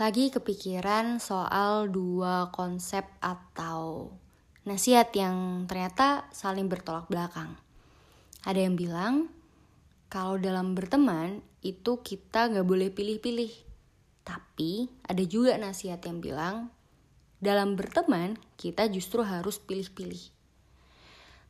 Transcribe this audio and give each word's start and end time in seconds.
lagi 0.00 0.32
kepikiran 0.32 1.20
soal 1.20 1.92
dua 1.92 2.48
konsep 2.56 3.04
atau 3.20 4.08
nasihat 4.64 5.12
yang 5.12 5.68
ternyata 5.68 6.24
saling 6.32 6.72
bertolak 6.72 7.04
belakang. 7.12 7.52
Ada 8.48 8.64
yang 8.64 8.80
bilang 8.80 9.28
kalau 10.08 10.40
dalam 10.40 10.72
berteman 10.72 11.44
itu 11.60 12.00
kita 12.00 12.48
gak 12.48 12.64
boleh 12.64 12.88
pilih-pilih. 12.88 13.52
Tapi 14.24 14.88
ada 15.04 15.20
juga 15.28 15.60
nasihat 15.60 16.00
yang 16.08 16.24
bilang 16.24 16.72
dalam 17.36 17.76
berteman 17.76 18.40
kita 18.56 18.88
justru 18.88 19.20
harus 19.20 19.60
pilih-pilih. 19.60 20.32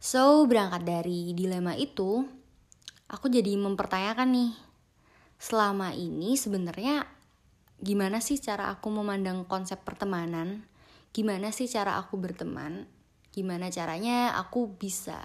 So 0.02 0.42
berangkat 0.50 0.82
dari 0.82 1.38
dilema 1.38 1.78
itu, 1.78 2.26
aku 3.06 3.30
jadi 3.30 3.54
mempertanyakan 3.54 4.26
nih, 4.34 4.52
selama 5.38 5.94
ini 5.94 6.34
sebenarnya 6.34 7.19
gimana 7.80 8.20
sih 8.20 8.36
cara 8.36 8.68
aku 8.68 8.92
memandang 8.92 9.48
konsep 9.48 9.80
pertemanan? 9.80 10.68
Gimana 11.10 11.50
sih 11.50 11.66
cara 11.66 11.96
aku 11.96 12.20
berteman? 12.20 12.84
Gimana 13.32 13.72
caranya 13.72 14.36
aku 14.36 14.76
bisa 14.76 15.18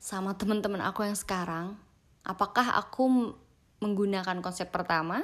sama 0.00 0.34
teman-teman 0.34 0.80
aku 0.80 1.04
yang 1.04 1.16
sekarang? 1.16 1.76
Apakah 2.24 2.80
aku 2.80 3.36
menggunakan 3.84 4.40
konsep 4.40 4.72
pertama 4.72 5.22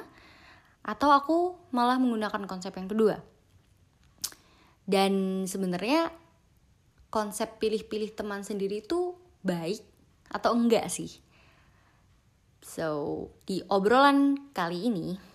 atau 0.85 1.09
aku 1.13 1.57
malah 1.73 1.97
menggunakan 1.97 2.45
konsep 2.45 2.71
yang 2.77 2.85
kedua? 2.85 3.17
Dan 4.85 5.43
sebenarnya 5.49 6.13
konsep 7.09 7.57
pilih-pilih 7.57 8.13
teman 8.13 8.45
sendiri 8.45 8.85
itu 8.85 9.17
baik 9.41 9.81
atau 10.29 10.53
enggak 10.53 10.87
sih? 10.93 11.09
So 12.61 13.27
di 13.49 13.65
obrolan 13.65 14.53
kali 14.53 14.87
ini 14.87 15.30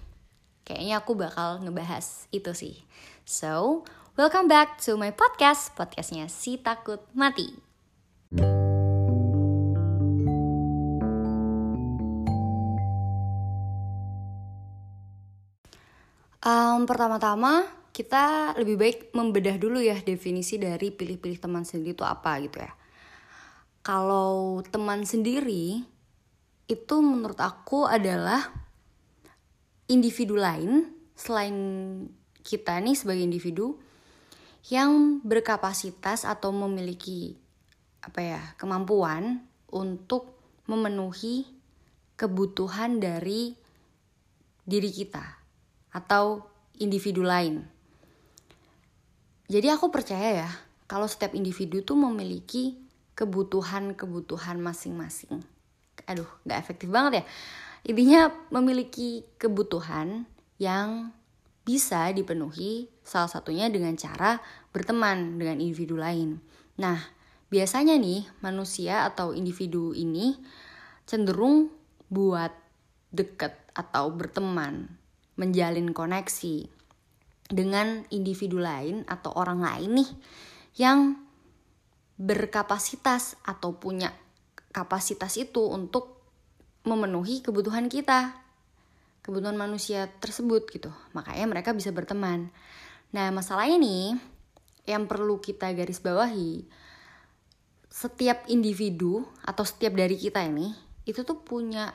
Kayaknya 0.67 0.99
aku 0.99 1.15
bakal 1.15 1.63
ngebahas 1.63 2.27
itu 2.35 2.51
sih. 2.51 2.83
So, 3.23 3.87
welcome 4.19 4.51
back 4.51 4.83
to 4.83 4.99
my 4.99 5.15
podcast, 5.15 5.71
podcastnya 5.79 6.27
Si 6.27 6.59
Takut 6.59 7.07
Mati. 7.15 7.55
Um, 16.43 16.83
pertama-tama 16.91 17.63
kita 17.95 18.59
lebih 18.59 18.75
baik 18.75 18.99
membedah 19.15 19.63
dulu 19.63 19.79
ya 19.79 19.95
definisi 20.03 20.59
dari 20.59 20.91
pilih-pilih 20.91 21.39
teman 21.39 21.63
sendiri 21.63 21.95
itu 21.95 22.03
apa 22.03 22.43
gitu 22.43 22.59
ya. 22.59 22.75
Kalau 23.87 24.67
teman 24.67 25.07
sendiri 25.07 25.87
itu 26.67 26.97
menurut 26.99 27.39
aku 27.39 27.87
adalah 27.87 28.66
individu 29.87 30.35
lain 30.35 30.91
selain 31.15 31.57
kita 32.43 32.79
nih 32.79 32.95
sebagai 32.95 33.23
individu 33.23 33.79
yang 34.71 35.23
berkapasitas 35.23 36.27
atau 36.27 36.51
memiliki 36.51 37.39
apa 38.03 38.21
ya 38.23 38.43
kemampuan 38.59 39.47
untuk 39.71 40.35
memenuhi 40.67 41.47
kebutuhan 42.19 42.99
dari 42.99 43.55
diri 44.67 44.91
kita 44.91 45.23
atau 45.95 46.43
individu 46.83 47.23
lain. 47.23 47.63
Jadi 49.47 49.71
aku 49.71 49.95
percaya 49.95 50.47
ya 50.47 50.51
kalau 50.91 51.07
setiap 51.07 51.35
individu 51.39 51.87
tuh 51.87 51.95
memiliki 51.95 52.75
kebutuhan-kebutuhan 53.15 54.59
masing-masing. 54.59 55.47
Aduh, 56.11 56.27
gak 56.43 56.59
efektif 56.59 56.91
banget 56.91 57.23
ya 57.23 57.25
Intinya 57.87 58.35
memiliki 58.51 59.23
kebutuhan 59.39 60.27
yang 60.59 61.15
bisa 61.63 62.11
dipenuhi 62.11 62.91
salah 63.07 63.31
satunya 63.31 63.71
dengan 63.71 63.95
cara 63.95 64.43
berteman 64.75 65.39
dengan 65.39 65.63
individu 65.63 65.95
lain. 65.95 66.43
Nah, 66.83 66.99
biasanya 67.47 67.95
nih 67.95 68.27
manusia 68.43 69.07
atau 69.07 69.31
individu 69.31 69.95
ini 69.95 70.35
cenderung 71.07 71.71
buat 72.11 72.51
deket 73.15 73.55
atau 73.71 74.11
berteman, 74.11 74.91
menjalin 75.39 75.95
koneksi 75.95 76.67
dengan 77.47 78.03
individu 78.11 78.59
lain 78.59 79.07
atau 79.07 79.31
orang 79.39 79.63
lain 79.63 80.03
nih 80.03 80.11
yang 80.83 81.23
berkapasitas 82.19 83.39
atau 83.47 83.79
punya 83.79 84.11
kapasitas 84.75 85.39
itu 85.39 85.63
untuk 85.71 86.16
memenuhi 86.87 87.43
kebutuhan 87.43 87.91
kita 87.91 88.33
kebutuhan 89.27 89.59
manusia 89.59 90.07
tersebut 90.23 90.71
gitu 90.71 90.95
makanya 91.11 91.51
mereka 91.51 91.75
bisa 91.75 91.91
berteman 91.91 92.49
nah 93.11 93.35
masalahnya 93.35 93.83
nih 93.83 94.07
yang 94.87 95.11
perlu 95.11 95.43
kita 95.43 95.75
garis 95.75 95.99
bawahi 95.99 96.63
setiap 97.91 98.47
individu 98.47 99.27
atau 99.43 99.67
setiap 99.67 99.99
dari 99.99 100.15
kita 100.15 100.47
ini 100.47 100.71
itu 101.09 101.27
tuh 101.27 101.43
punya 101.43 101.91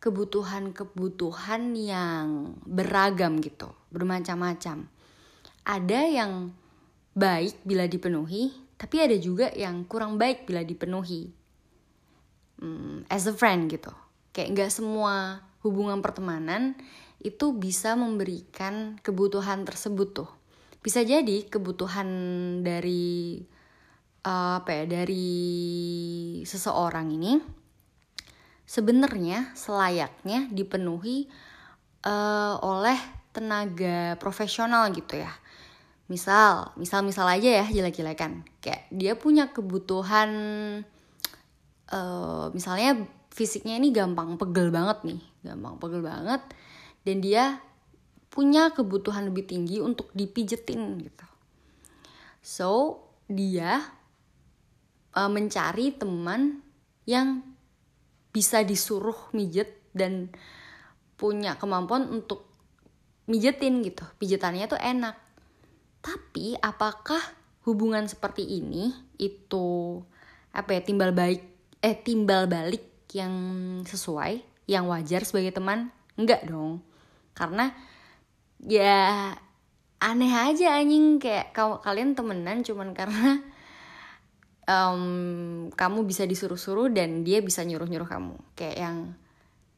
kebutuhan-kebutuhan 0.00 1.76
yang 1.76 2.56
beragam 2.64 3.36
gitu, 3.44 3.68
bermacam-macam. 3.92 4.88
Ada 5.60 6.00
yang 6.08 6.56
baik 7.12 7.60
bila 7.68 7.84
dipenuhi, 7.84 8.48
tapi 8.80 8.96
ada 9.04 9.12
juga 9.20 9.52
yang 9.52 9.84
kurang 9.84 10.16
baik 10.16 10.48
bila 10.48 10.64
dipenuhi. 10.64 11.28
Hmm, 12.60 13.04
as 13.12 13.28
a 13.28 13.32
friend 13.36 13.72
gitu 13.72 13.92
kayak 14.30 14.50
nggak 14.54 14.70
semua 14.70 15.44
hubungan 15.60 16.00
pertemanan 16.00 16.78
itu 17.20 17.52
bisa 17.52 17.92
memberikan 17.94 18.96
kebutuhan 19.04 19.68
tersebut 19.68 20.08
tuh. 20.24 20.30
Bisa 20.80 21.04
jadi 21.04 21.44
kebutuhan 21.44 22.08
dari 22.64 23.44
uh, 24.24 24.64
apa 24.64 24.70
ya 24.72 24.84
dari 24.88 25.28
seseorang 26.48 27.12
ini 27.12 27.36
sebenarnya 28.64 29.52
selayaknya 29.52 30.48
dipenuhi 30.48 31.28
uh, 32.08 32.56
oleh 32.64 32.96
tenaga 33.36 34.16
profesional 34.16 34.88
gitu 34.96 35.20
ya. 35.20 35.32
Misal 36.08 36.72
misal 36.80 37.04
misal 37.04 37.28
aja 37.28 37.62
ya 37.62 37.64
jelek-jelekan. 37.68 38.48
Kayak 38.64 38.88
dia 38.88 39.12
punya 39.14 39.52
kebutuhan 39.52 40.30
uh, 41.92 42.48
misalnya 42.56 43.04
fisiknya 43.30 43.78
ini 43.78 43.94
gampang 43.94 44.36
pegel 44.36 44.74
banget 44.74 45.06
nih 45.06 45.20
gampang 45.46 45.80
pegel 45.80 46.02
banget. 46.04 46.42
Dan 47.00 47.24
dia 47.24 47.58
punya 48.30 48.70
kebutuhan 48.70 49.32
lebih 49.32 49.48
tinggi 49.48 49.80
untuk 49.80 50.12
dipijetin 50.14 51.00
gitu. 51.00 51.26
So 52.44 52.70
dia 53.26 53.80
uh, 55.16 55.30
mencari 55.30 55.96
teman 55.96 56.62
yang 57.08 57.42
bisa 58.30 58.62
disuruh 58.62 59.34
mijet 59.34 59.82
dan 59.90 60.30
punya 61.18 61.58
kemampuan 61.58 62.06
untuk 62.06 62.46
mijetin 63.26 63.82
gitu. 63.82 64.06
Pijetannya 64.22 64.70
tuh 64.70 64.78
enak. 64.78 65.16
Tapi 66.00 66.56
apakah 66.62 67.20
hubungan 67.66 68.06
seperti 68.08 68.46
ini 68.46 68.94
itu 69.20 69.98
apa 70.50 70.74
ya 70.78 70.80
timbal 70.82 71.12
baik 71.12 71.42
eh 71.84 71.96
timbal 72.00 72.50
balik 72.50 72.89
yang 73.14 73.34
sesuai, 73.86 74.42
yang 74.70 74.86
wajar 74.86 75.26
sebagai 75.26 75.54
teman? 75.54 75.90
Enggak 76.14 76.46
dong. 76.46 76.84
Karena 77.34 77.72
ya 78.60 79.32
aneh 80.00 80.32
aja 80.32 80.80
anjing 80.80 81.20
kayak 81.20 81.52
kalian 81.56 82.16
temenan 82.16 82.64
cuman 82.64 82.92
karena 82.98 83.40
um, 84.64 85.02
kamu 85.74 85.98
bisa 86.08 86.24
disuruh-suruh 86.24 86.88
dan 86.92 87.26
dia 87.26 87.42
bisa 87.44 87.66
nyuruh-nyuruh 87.66 88.08
kamu. 88.08 88.36
Kayak 88.54 88.76
yang 88.78 88.96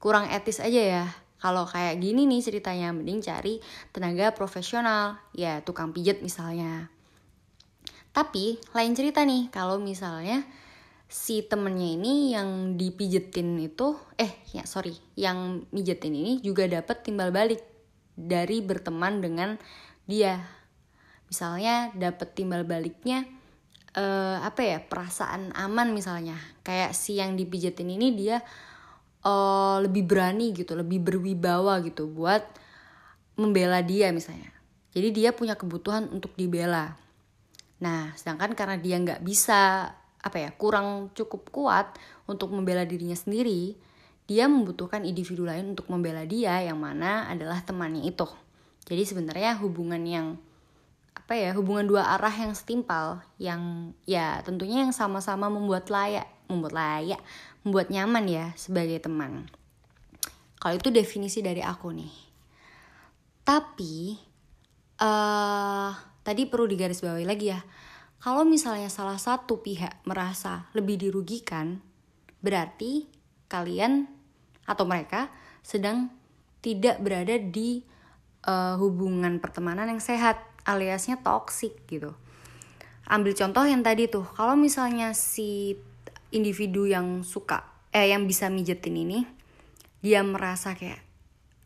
kurang 0.03 0.29
etis 0.29 0.63
aja 0.63 0.83
ya. 0.83 1.05
Kalau 1.43 1.67
kayak 1.67 1.99
gini 1.99 2.23
nih 2.31 2.39
ceritanya 2.39 2.95
mending 2.95 3.19
cari 3.19 3.59
tenaga 3.91 4.31
profesional, 4.31 5.19
ya 5.35 5.59
tukang 5.67 5.91
pijet 5.91 6.23
misalnya. 6.23 6.87
Tapi 8.15 8.63
lain 8.77 8.93
cerita 8.95 9.27
nih 9.27 9.51
kalau 9.51 9.83
misalnya 9.83 10.47
si 11.13 11.45
temennya 11.45 12.01
ini 12.01 12.33
yang 12.33 12.81
dipijetin 12.81 13.61
itu 13.61 14.01
eh 14.17 14.33
ya 14.57 14.65
sorry 14.65 14.97
yang 15.13 15.69
mijetin 15.69 16.17
ini 16.17 16.41
juga 16.41 16.65
dapat 16.65 17.05
timbal 17.05 17.29
balik 17.29 17.61
dari 18.17 18.65
berteman 18.65 19.21
dengan 19.21 19.61
dia. 20.09 20.41
Misalnya 21.29 21.93
dapat 21.93 22.33
timbal 22.33 22.65
baliknya 22.65 23.29
uh, 23.93 24.41
apa 24.41 24.61
ya 24.65 24.79
perasaan 24.81 25.53
aman 25.53 25.93
misalnya. 25.93 26.41
Kayak 26.65 26.97
si 26.97 27.21
yang 27.21 27.37
dipijetin 27.37 27.93
ini 27.93 28.17
dia 28.17 28.41
uh, 29.29 29.85
lebih 29.85 30.09
berani 30.09 30.57
gitu 30.57 30.73
lebih 30.73 31.05
berwibawa 31.05 31.85
gitu 31.85 32.09
buat 32.09 32.41
membela 33.37 33.85
dia 33.85 34.09
misalnya. 34.17 34.49
Jadi 34.97 35.09
dia 35.13 35.37
punya 35.37 35.61
kebutuhan 35.61 36.09
untuk 36.09 36.33
dibela. 36.41 36.97
Nah 37.85 38.17
sedangkan 38.17 38.57
karena 38.57 38.77
dia 38.81 38.97
nggak 38.97 39.21
bisa 39.25 39.93
apa 40.23 40.39
ya 40.39 40.51
kurang 40.55 41.11
cukup 41.13 41.51
kuat 41.51 41.99
untuk 42.31 42.55
membela 42.55 42.87
dirinya 42.87 43.19
sendiri 43.19 43.75
dia 44.31 44.47
membutuhkan 44.47 45.03
individu 45.03 45.43
lain 45.43 45.75
untuk 45.75 45.91
membela 45.91 46.23
dia 46.23 46.63
yang 46.63 46.79
mana 46.79 47.27
adalah 47.27 47.59
temannya 47.67 48.07
itu. 48.07 48.25
Jadi 48.87 49.03
sebenarnya 49.03 49.59
hubungan 49.59 50.03
yang 50.07 50.39
apa 51.13 51.37
ya 51.37 51.53
hubungan 51.53 51.85
dua 51.85 52.17
arah 52.17 52.33
yang 52.33 52.57
setimpal 52.57 53.21
yang 53.37 53.93
ya 54.09 54.41
tentunya 54.41 54.83
yang 54.89 54.97
sama-sama 54.97 55.53
membuat 55.53 55.93
layak 55.93 56.25
membuat 56.49 56.73
layak 56.73 57.21
membuat 57.63 57.93
nyaman 57.93 58.25
ya 58.31 58.47
sebagai 58.57 58.99
teman. 59.03 59.47
Kalau 60.57 60.79
itu 60.79 60.89
definisi 60.95 61.43
dari 61.43 61.61
aku 61.61 61.91
nih. 61.91 62.15
Tapi 63.43 64.15
uh, 65.03 65.91
tadi 66.23 66.47
perlu 66.47 66.71
digarisbawahi 66.71 67.27
lagi 67.27 67.51
ya 67.51 67.59
kalau 68.23 68.47
misalnya 68.47 68.87
salah 68.87 69.19
satu 69.19 69.59
pihak 69.67 70.07
merasa 70.07 70.71
lebih 70.79 70.95
dirugikan, 70.95 71.83
berarti 72.39 73.11
kalian 73.51 74.07
atau 74.63 74.87
mereka 74.87 75.27
sedang 75.67 76.15
tidak 76.63 77.03
berada 77.03 77.35
di 77.35 77.83
uh, 78.47 78.79
hubungan 78.79 79.43
pertemanan 79.43 79.91
yang 79.91 79.99
sehat, 79.99 80.39
aliasnya 80.63 81.19
toxic 81.19 81.75
gitu. 81.91 82.15
Ambil 83.11 83.35
contoh 83.35 83.67
yang 83.67 83.83
tadi 83.83 84.07
tuh, 84.07 84.23
kalau 84.39 84.55
misalnya 84.55 85.11
si 85.19 85.75
individu 86.31 86.87
yang 86.87 87.27
suka 87.27 87.67
eh 87.93 88.09
yang 88.09 88.25
bisa 88.25 88.49
mijetin 88.49 88.97
ini 88.97 89.29
dia 90.01 90.25
merasa 90.25 90.73
kayak 90.73 90.99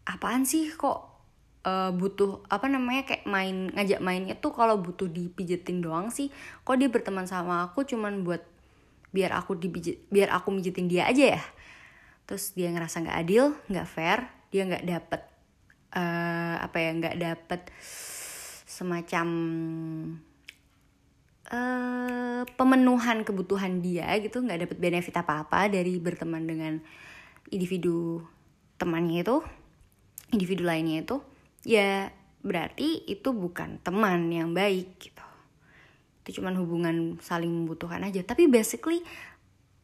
apaan 0.04 0.42
sih 0.42 0.74
kok 0.74 1.15
uh, 1.66 1.90
butuh 1.90 2.46
apa 2.46 2.70
namanya 2.70 3.02
kayak 3.02 3.26
main 3.26 3.74
ngajak 3.74 3.98
mainnya 3.98 4.38
tuh 4.38 4.54
kalau 4.54 4.78
butuh 4.78 5.10
dipijetin 5.10 5.82
doang 5.82 6.14
sih. 6.14 6.30
Kok 6.62 6.78
dia 6.78 6.86
berteman 6.86 7.26
sama 7.26 7.66
aku 7.66 7.82
cuman 7.82 8.22
buat 8.22 8.46
biar 9.10 9.34
aku 9.34 9.58
dipijet 9.58 10.06
biar 10.14 10.30
aku 10.30 10.54
mijetin 10.54 10.86
dia 10.86 11.10
aja 11.10 11.36
ya? 11.36 11.42
Terus 12.30 12.54
dia 12.54 12.70
ngerasa 12.70 13.02
nggak 13.02 13.18
adil 13.18 13.44
nggak 13.66 13.88
fair 13.90 14.30
dia 14.54 14.62
nggak 14.62 14.86
dapet 14.86 15.20
uh, 15.92 16.56
apa 16.62 16.76
ya 16.78 16.90
nggak 16.94 17.16
dapet 17.18 17.60
semacam 18.66 19.26
uh, 21.50 22.42
pemenuhan 22.54 23.24
kebutuhan 23.24 23.80
dia 23.80 24.10
gitu 24.20 24.42
nggak 24.42 24.68
dapet 24.68 24.78
benefit 24.78 25.14
apa 25.16 25.46
apa 25.46 25.72
dari 25.72 25.98
berteman 25.98 26.44
dengan 26.44 26.78
individu 27.50 28.22
temannya 28.76 29.22
itu 29.22 29.36
individu 30.34 30.66
lainnya 30.66 31.02
itu 31.02 31.16
ya 31.66 32.14
berarti 32.46 33.02
itu 33.10 33.34
bukan 33.34 33.82
teman 33.82 34.30
yang 34.30 34.54
baik 34.54 35.02
gitu. 35.02 35.26
Itu 36.22 36.40
cuman 36.40 36.54
hubungan 36.62 36.96
saling 37.18 37.50
membutuhkan 37.50 38.06
aja. 38.06 38.22
Tapi 38.22 38.46
basically 38.46 39.02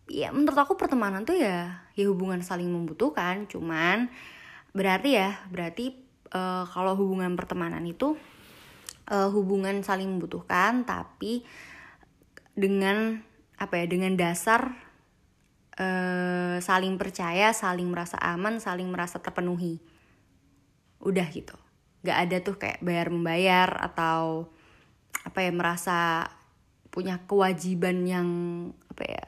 ya 0.06 0.30
menurut 0.30 0.54
aku 0.54 0.78
pertemanan 0.78 1.26
tuh 1.26 1.34
ya 1.34 1.82
ya 1.98 2.06
hubungan 2.06 2.38
saling 2.46 2.70
membutuhkan. 2.70 3.50
Cuman 3.50 4.14
berarti 4.70 5.18
ya 5.18 5.42
berarti 5.50 5.98
uh, 6.30 6.62
kalau 6.70 6.94
hubungan 6.94 7.34
pertemanan 7.34 7.82
itu 7.82 8.14
uh, 9.10 9.28
hubungan 9.34 9.82
saling 9.82 10.06
membutuhkan 10.06 10.86
tapi 10.86 11.42
dengan 12.54 13.26
apa 13.58 13.74
ya 13.82 13.86
dengan 13.90 14.14
dasar 14.14 14.70
uh, 15.82 16.62
saling 16.62 16.94
percaya 16.94 17.50
saling 17.50 17.90
merasa 17.90 18.22
aman 18.22 18.62
saling 18.62 18.86
merasa 18.86 19.18
terpenuhi. 19.18 19.82
Udah 21.02 21.26
gitu 21.26 21.58
gak 22.02 22.18
ada 22.28 22.36
tuh 22.42 22.58
kayak 22.58 22.82
bayar 22.82 23.08
membayar 23.08 23.70
atau 23.78 24.50
apa 25.22 25.38
ya 25.46 25.54
merasa 25.54 26.26
punya 26.92 27.22
kewajiban 27.24 28.04
yang 28.04 28.28
apa 28.92 29.04
ya 29.06 29.24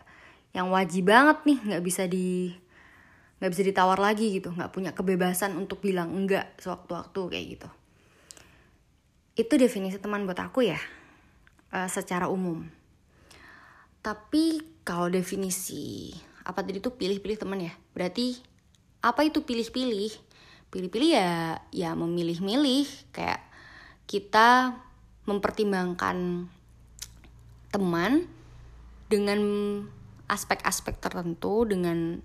yang 0.54 0.70
wajib 0.70 1.10
banget 1.10 1.38
nih 1.48 1.58
nggak 1.64 1.82
bisa 1.82 2.04
di 2.06 2.54
nggak 3.42 3.50
bisa 3.50 3.62
ditawar 3.66 3.98
lagi 3.98 4.38
gitu. 4.38 4.54
Nggak 4.54 4.70
punya 4.70 4.90
kebebasan 4.94 5.58
untuk 5.58 5.82
bilang 5.82 6.14
enggak 6.14 6.54
sewaktu-waktu 6.62 7.20
kayak 7.30 7.46
gitu. 7.58 7.68
Itu 9.34 9.54
definisi 9.58 9.98
teman 9.98 10.28
buat 10.28 10.38
aku 10.38 10.62
ya 10.66 10.78
uh, 11.74 11.90
secara 11.90 12.30
umum. 12.30 12.62
Tapi 14.04 14.62
kalau 14.86 15.10
definisi 15.10 16.14
apa 16.44 16.60
tadi 16.60 16.78
tuh 16.78 16.92
pilih-pilih 16.94 17.40
teman 17.40 17.56
ya 17.56 17.72
berarti 17.96 18.36
apa 19.00 19.24
itu 19.24 19.40
pilih-pilih 19.48 20.12
pilih-pilih 20.74 21.14
ya 21.14 21.62
ya 21.70 21.94
memilih-milih 21.94 23.14
kayak 23.14 23.38
kita 24.10 24.74
mempertimbangkan 25.22 26.50
teman 27.70 28.26
dengan 29.06 29.40
aspek-aspek 30.26 30.98
tertentu 30.98 31.62
dengan 31.62 32.18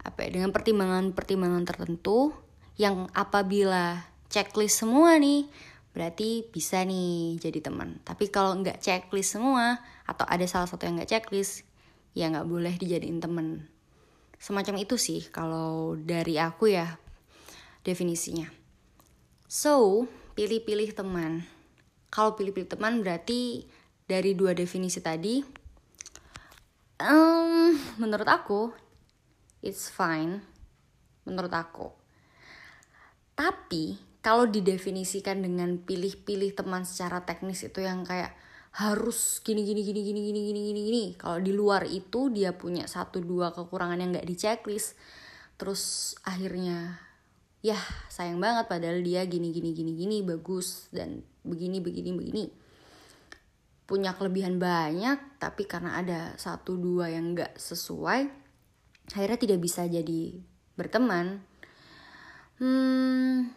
apa 0.00 0.24
ya 0.24 0.40
dengan 0.40 0.50
pertimbangan-pertimbangan 0.56 1.68
tertentu 1.68 2.32
yang 2.80 3.12
apabila 3.12 4.08
checklist 4.32 4.80
semua 4.80 5.20
nih 5.20 5.46
berarti 5.92 6.48
bisa 6.48 6.80
nih 6.88 7.36
jadi 7.36 7.60
teman. 7.60 8.00
Tapi 8.02 8.32
kalau 8.32 8.56
nggak 8.56 8.80
checklist 8.80 9.36
semua 9.36 9.78
atau 10.08 10.24
ada 10.24 10.48
salah 10.48 10.64
satu 10.64 10.88
yang 10.88 10.96
nggak 10.96 11.12
checklist 11.12 11.68
ya 12.16 12.32
nggak 12.32 12.48
boleh 12.48 12.74
dijadiin 12.80 13.20
teman. 13.20 13.68
Semacam 14.40 14.80
itu 14.80 14.96
sih 14.96 15.28
kalau 15.28 15.94
dari 15.94 16.40
aku 16.40 16.72
ya 16.72 16.98
definisinya. 17.82 18.48
So, 19.46 20.06
pilih-pilih 20.38 20.96
teman. 20.96 21.44
Kalau 22.08 22.34
pilih-pilih 22.34 22.70
teman 22.70 23.04
berarti 23.04 23.68
dari 24.08 24.32
dua 24.32 24.56
definisi 24.56 25.04
tadi, 25.04 25.44
um, 27.02 27.76
menurut 28.00 28.28
aku, 28.28 28.72
it's 29.60 29.92
fine. 29.92 30.40
Menurut 31.28 31.52
aku. 31.52 31.92
Tapi, 33.36 33.98
kalau 34.22 34.46
didefinisikan 34.46 35.42
dengan 35.42 35.82
pilih-pilih 35.82 36.54
teman 36.54 36.86
secara 36.86 37.26
teknis 37.26 37.66
itu 37.66 37.82
yang 37.82 38.06
kayak 38.06 38.32
harus 38.72 39.44
gini 39.44 39.68
gini 39.68 39.84
gini 39.84 40.00
gini 40.00 40.20
gini 40.32 40.40
gini 40.48 40.60
gini 40.64 40.80
gini 40.88 41.04
kalau 41.20 41.44
di 41.44 41.52
luar 41.52 41.84
itu 41.84 42.32
dia 42.32 42.56
punya 42.56 42.88
satu 42.88 43.20
dua 43.20 43.52
kekurangan 43.52 44.00
yang 44.00 44.16
nggak 44.16 44.24
di 44.24 44.32
checklist 44.32 44.96
terus 45.60 46.16
akhirnya 46.24 46.96
ya 47.62 47.78
sayang 48.10 48.42
banget 48.42 48.66
padahal 48.66 48.98
dia 49.06 49.22
gini 49.22 49.54
gini 49.54 49.70
gini 49.70 49.94
gini 49.94 50.16
bagus 50.26 50.90
dan 50.90 51.22
begini 51.46 51.78
begini 51.78 52.10
begini. 52.10 52.44
Punya 53.86 54.18
kelebihan 54.18 54.58
banyak 54.58 55.38
tapi 55.38 55.64
karena 55.70 56.02
ada 56.02 56.34
satu 56.38 56.74
dua 56.74 57.10
yang 57.10 57.38
nggak 57.38 57.54
sesuai 57.58 58.28
akhirnya 59.14 59.38
tidak 59.38 59.58
bisa 59.62 59.86
jadi 59.86 60.38
berteman. 60.74 61.42
Hmm, 62.58 63.50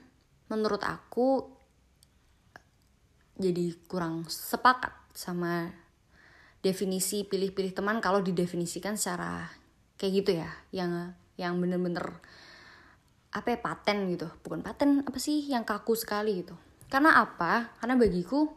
menurut 0.49 0.81
aku 0.81 1.49
jadi 3.35 3.75
kurang 3.89 4.25
sepakat 4.31 4.95
sama 5.11 5.69
definisi 6.63 7.27
pilih-pilih 7.27 7.75
teman 7.77 8.01
kalau 8.01 8.23
didefinisikan 8.25 8.97
secara 8.97 9.53
kayak 9.99 10.13
gitu 10.23 10.31
ya 10.41 10.49
yang 10.73 11.13
yang 11.37 11.59
bener-bener 11.59 12.23
apa 13.35 13.47
ya 13.51 13.59
paten 13.59 14.07
gitu. 14.15 14.31
Bukan 14.41 14.63
paten 14.63 15.03
apa 15.03 15.19
sih 15.19 15.43
yang 15.51 15.67
kaku 15.67 15.93
sekali 15.99 16.39
gitu. 16.39 16.55
Karena 16.87 17.19
apa? 17.19 17.75
Karena 17.83 17.99
bagiku 17.99 18.47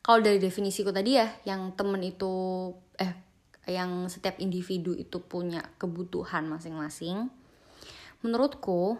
kalau 0.00 0.24
dari 0.24 0.40
definisiku 0.40 0.88
tadi 0.88 1.20
ya 1.20 1.28
yang 1.44 1.76
temen 1.76 2.00
itu 2.00 2.32
eh 2.96 3.12
yang 3.68 4.08
setiap 4.08 4.40
individu 4.40 4.96
itu 4.96 5.20
punya 5.20 5.60
kebutuhan 5.76 6.48
masing-masing 6.48 7.28
menurutku 8.24 8.96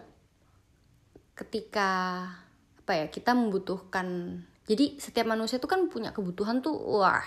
ketika 1.33 1.89
apa 2.85 2.93
ya 2.93 3.05
kita 3.09 3.33
membutuhkan 3.33 4.37
jadi 4.69 5.01
setiap 5.01 5.25
manusia 5.25 5.57
itu 5.57 5.65
kan 5.65 5.89
punya 5.89 6.13
kebutuhan 6.13 6.61
tuh 6.61 6.77
wah 6.77 7.25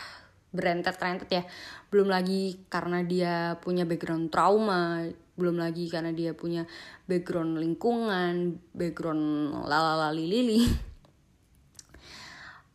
berentet-rentet 0.54 1.28
ya. 1.28 1.42
Belum 1.90 2.06
lagi 2.06 2.62
karena 2.70 3.02
dia 3.02 3.58
punya 3.58 3.82
background 3.82 4.30
trauma 4.30 5.02
belum 5.34 5.58
lagi 5.58 5.90
karena 5.90 6.14
dia 6.14 6.30
punya 6.34 6.62
background 7.10 7.58
lingkungan 7.58 8.58
background 8.74 9.52
lalalali 9.66 10.26
lili. 10.26 10.60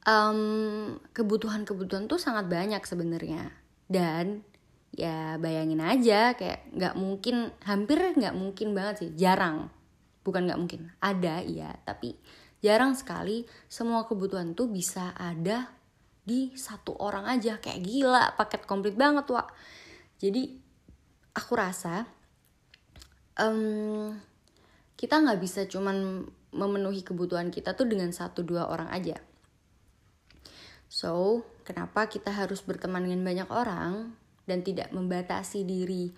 Um, 0.10 0.98
kebutuhan-kebutuhan 1.14 2.10
tuh 2.10 2.18
sangat 2.18 2.50
banyak 2.50 2.82
sebenarnya. 2.82 3.54
Dan 3.86 4.42
ya 4.90 5.38
bayangin 5.38 5.86
aja 5.86 6.34
kayak 6.34 6.66
nggak 6.74 6.96
mungkin 6.98 7.54
hampir 7.62 8.18
nggak 8.18 8.34
mungkin 8.34 8.74
banget 8.74 9.06
sih 9.06 9.12
jarang. 9.14 9.70
Bukan 10.26 10.50
nggak 10.50 10.58
mungkin 10.58 10.90
ada 10.98 11.46
iya. 11.46 11.78
Tapi 11.86 12.18
jarang 12.58 12.98
sekali 12.98 13.46
semua 13.70 14.10
kebutuhan 14.10 14.58
tuh 14.58 14.72
bisa 14.72 15.14
ada 15.14 15.70
di 16.26 16.58
satu 16.58 16.98
orang 16.98 17.30
aja. 17.30 17.62
Kayak 17.62 17.86
gila 17.86 18.24
paket 18.34 18.66
komplit 18.66 18.98
banget 18.98 19.30
wak. 19.30 19.54
Jadi 20.18 20.58
aku 21.38 21.54
rasa 21.54 22.08
um, 23.40 24.14
kita 25.00 25.16
nggak 25.24 25.40
bisa 25.40 25.64
cuman 25.66 26.28
memenuhi 26.52 27.02
kebutuhan 27.02 27.50
kita 27.50 27.74
tuh 27.74 27.88
dengan 27.88 28.12
satu 28.12 28.44
dua 28.44 28.68
orang 28.68 28.92
aja. 28.92 29.18
So, 30.90 31.46
kenapa 31.64 32.10
kita 32.10 32.34
harus 32.34 32.66
berteman 32.66 33.06
dengan 33.06 33.22
banyak 33.22 33.50
orang 33.54 34.18
dan 34.50 34.66
tidak 34.66 34.90
membatasi 34.90 35.62
diri 35.64 36.10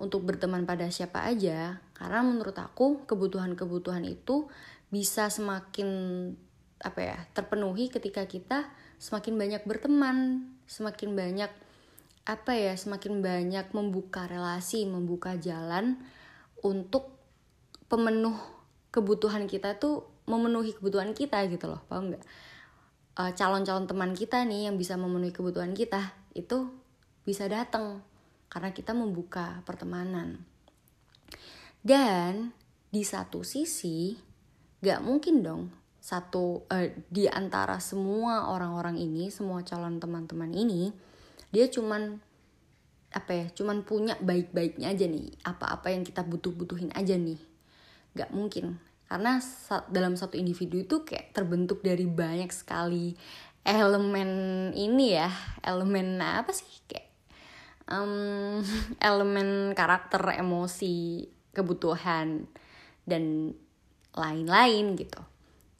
untuk 0.00 0.24
berteman 0.24 0.64
pada 0.64 0.88
siapa 0.88 1.28
aja? 1.28 1.84
Karena 1.92 2.24
menurut 2.24 2.56
aku 2.56 3.04
kebutuhan-kebutuhan 3.04 4.08
itu 4.08 4.48
bisa 4.88 5.28
semakin 5.28 5.88
apa 6.76 7.00
ya 7.00 7.18
terpenuhi 7.32 7.88
ketika 7.88 8.28
kita 8.28 8.68
semakin 9.00 9.40
banyak 9.40 9.62
berteman 9.64 10.44
semakin 10.68 11.16
banyak 11.16 11.48
apa 12.28 12.52
ya 12.52 12.76
semakin 12.76 13.24
banyak 13.24 13.72
membuka 13.72 14.28
relasi 14.28 14.84
membuka 14.84 15.40
jalan 15.40 15.96
untuk 16.66 17.14
pemenuh 17.86 18.34
kebutuhan 18.90 19.46
kita 19.46 19.78
tuh 19.78 20.10
memenuhi 20.26 20.74
kebutuhan 20.74 21.14
kita 21.14 21.46
gitu 21.46 21.70
loh 21.70 21.86
paham 21.86 22.10
nggak? 22.10 22.24
Calon 23.16 23.62
calon-calon 23.62 23.86
teman 23.86 24.12
kita 24.12 24.42
nih 24.44 24.68
yang 24.68 24.76
bisa 24.76 24.98
memenuhi 24.98 25.30
kebutuhan 25.30 25.72
kita 25.72 26.12
itu 26.34 26.68
bisa 27.22 27.46
datang 27.46 28.02
karena 28.50 28.74
kita 28.74 28.92
membuka 28.92 29.62
pertemanan. 29.64 30.44
Dan 31.80 32.50
di 32.90 33.06
satu 33.06 33.46
sisi 33.46 34.18
gak 34.82 35.00
mungkin 35.00 35.40
dong 35.40 35.62
satu 36.06 36.62
uh, 36.70 36.86
di 37.10 37.26
antara 37.26 37.82
semua 37.82 38.54
orang-orang 38.54 38.94
ini 38.94 39.26
semua 39.26 39.66
calon 39.66 39.98
teman-teman 39.98 40.54
ini 40.54 40.94
dia 41.50 41.66
cuman 41.66 42.22
apa 43.14 43.32
ya 43.32 43.46
cuman 43.54 43.86
punya 43.86 44.18
baik-baiknya 44.20 44.92
aja 44.92 45.06
nih 45.06 45.32
apa-apa 45.46 45.94
yang 45.94 46.02
kita 46.02 46.26
butuh-butuhin 46.26 46.92
aja 46.92 47.16
nih 47.16 47.40
gak 48.16 48.32
mungkin 48.34 48.80
karena 49.06 49.38
dalam 49.90 50.18
satu 50.18 50.34
individu 50.34 50.82
itu 50.82 51.06
kayak 51.06 51.30
terbentuk 51.30 51.80
dari 51.86 52.04
banyak 52.04 52.50
sekali 52.50 53.14
elemen 53.62 54.30
ini 54.74 55.14
ya 55.14 55.30
elemen 55.62 56.18
apa 56.18 56.50
sih 56.50 56.66
kayak 56.90 57.06
um, 57.90 58.60
elemen 59.08 59.72
karakter 59.78 60.22
emosi 60.38 61.26
kebutuhan 61.54 62.44
dan 63.08 63.54
lain-lain 64.12 64.98
gitu. 64.98 65.22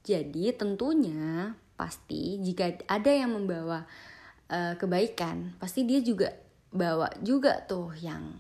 Jadi 0.06 0.54
tentunya 0.54 1.52
pasti 1.74 2.38
jika 2.40 2.72
ada 2.86 3.10
yang 3.10 3.34
membawa 3.34 3.84
uh, 4.48 4.74
kebaikan, 4.78 5.58
pasti 5.58 5.82
dia 5.84 5.98
juga 6.00 6.30
bawa 6.76 7.10
juga 7.24 7.64
tuh 7.64 7.96
yang 7.98 8.36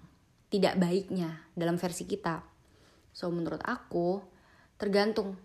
tidak 0.52 0.78
baiknya 0.78 1.42
dalam 1.58 1.80
versi 1.80 2.06
kita. 2.06 2.44
So 3.10 3.32
menurut 3.32 3.64
aku 3.64 4.22
tergantung 4.76 5.40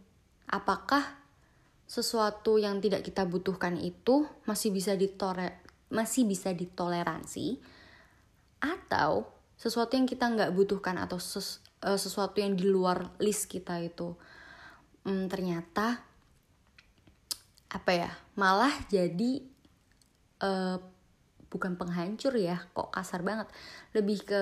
apakah 0.47 1.21
sesuatu 1.87 2.55
yang 2.55 2.79
tidak 2.79 3.03
kita 3.03 3.27
butuhkan 3.27 3.75
itu 3.79 4.23
masih 4.47 4.71
bisa 4.71 4.95
ditore 4.95 5.59
masih 5.91 6.23
bisa 6.23 6.55
ditoleransi 6.55 7.59
atau 8.63 9.27
sesuatu 9.59 9.99
yang 9.99 10.07
kita 10.07 10.31
nggak 10.31 10.55
butuhkan 10.55 10.95
atau 10.95 11.19
ses, 11.19 11.59
uh, 11.83 11.99
sesuatu 11.99 12.39
yang 12.39 12.55
di 12.55 12.63
luar 12.63 13.11
list 13.19 13.51
kita 13.51 13.83
itu 13.83 14.15
hmm, 15.03 15.27
ternyata 15.27 15.99
apa 17.71 17.91
ya 17.91 18.11
malah 18.39 18.71
jadi 18.87 19.43
uh, 20.43 20.79
bukan 21.51 21.75
penghancur 21.75 22.31
ya 22.39 22.63
kok 22.71 22.95
kasar 22.95 23.21
banget 23.21 23.51
lebih 23.91 24.23
ke 24.23 24.41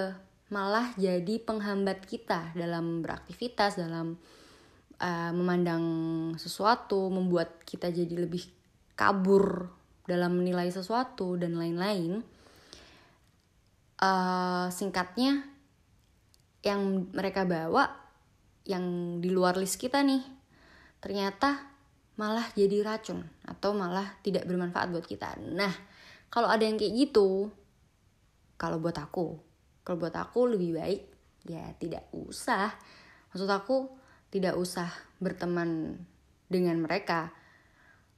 malah 0.54 0.94
jadi 0.96 1.42
penghambat 1.42 2.06
kita 2.06 2.54
dalam 2.54 3.02
beraktivitas 3.02 3.82
dalam 3.82 4.18
uh, 5.02 5.32
memandang 5.34 5.84
sesuatu 6.38 7.10
membuat 7.10 7.66
kita 7.66 7.90
jadi 7.90 8.30
lebih 8.30 8.46
kabur 8.94 9.74
dalam 10.06 10.38
menilai 10.38 10.70
sesuatu 10.70 11.38
dan 11.38 11.58
lain-lain 11.58 12.22
uh, 14.02 14.70
singkatnya 14.70 15.46
yang 16.62 17.10
mereka 17.14 17.46
bawa 17.46 17.90
yang 18.70 19.18
di 19.18 19.34
luar 19.34 19.58
list 19.58 19.82
kita 19.82 20.06
nih 20.06 20.22
ternyata 21.02 21.70
malah 22.20 22.44
jadi 22.52 22.84
racun 22.84 23.24
atau 23.48 23.72
malah 23.72 24.20
tidak 24.20 24.44
bermanfaat 24.44 24.92
buat 24.92 25.08
kita. 25.08 25.40
Nah, 25.40 25.72
kalau 26.30 26.50
ada 26.50 26.62
yang 26.62 26.78
kayak 26.78 26.94
gitu, 26.94 27.50
kalau 28.62 28.78
buat 28.78 28.98
aku, 28.98 29.38
kalau 29.82 29.98
buat 29.98 30.14
aku 30.14 30.54
lebih 30.54 30.78
baik 30.78 31.02
ya 31.50 31.74
tidak 31.82 32.06
usah. 32.14 32.70
Maksud 33.34 33.50
aku 33.50 33.90
tidak 34.30 34.54
usah 34.58 34.90
berteman 35.18 35.98
dengan 36.46 36.78
mereka. 36.82 37.34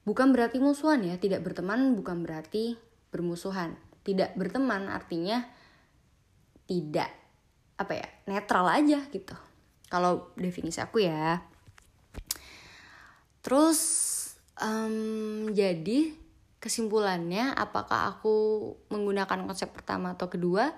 Bukan 0.04 0.36
berarti 0.36 0.60
musuhan 0.60 1.08
ya, 1.08 1.16
tidak 1.16 1.46
berteman 1.46 1.96
bukan 1.96 2.24
berarti 2.28 2.76
bermusuhan. 3.16 3.80
Tidak 4.02 4.36
berteman 4.36 4.92
artinya 4.92 5.46
tidak 6.68 7.12
apa 7.80 7.94
ya, 7.96 8.08
netral 8.28 8.68
aja 8.68 9.08
gitu. 9.08 9.36
Kalau 9.88 10.36
definisi 10.36 10.84
aku 10.84 11.04
ya. 11.06 11.44
Terus 13.46 13.80
um, 14.60 15.52
jadi 15.54 16.21
kesimpulannya 16.62 17.58
apakah 17.58 18.16
aku 18.16 18.34
menggunakan 18.94 19.44
konsep 19.50 19.74
pertama 19.74 20.14
atau 20.14 20.30
kedua? 20.30 20.72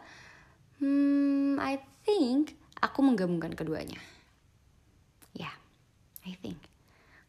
Hmm, 0.79 1.59
I 1.59 1.77
think 2.07 2.55
aku 2.79 3.03
menggabungkan 3.03 3.53
keduanya. 3.53 3.99
Ya, 5.35 5.51
yeah, 5.51 5.55
I 6.23 6.33
think. 6.39 6.57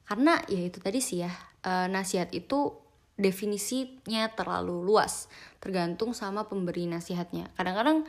Karena 0.07 0.39
ya 0.47 0.65
itu 0.65 0.79
tadi 0.79 1.03
sih 1.03 1.27
ya, 1.27 1.33
uh, 1.67 1.91
nasihat 1.91 2.31
itu 2.31 2.73
definisinya 3.19 4.31
terlalu 4.33 4.81
luas, 4.87 5.27
tergantung 5.59 6.15
sama 6.15 6.47
pemberi 6.47 6.87
nasihatnya. 6.87 7.51
Kadang-kadang 7.59 8.07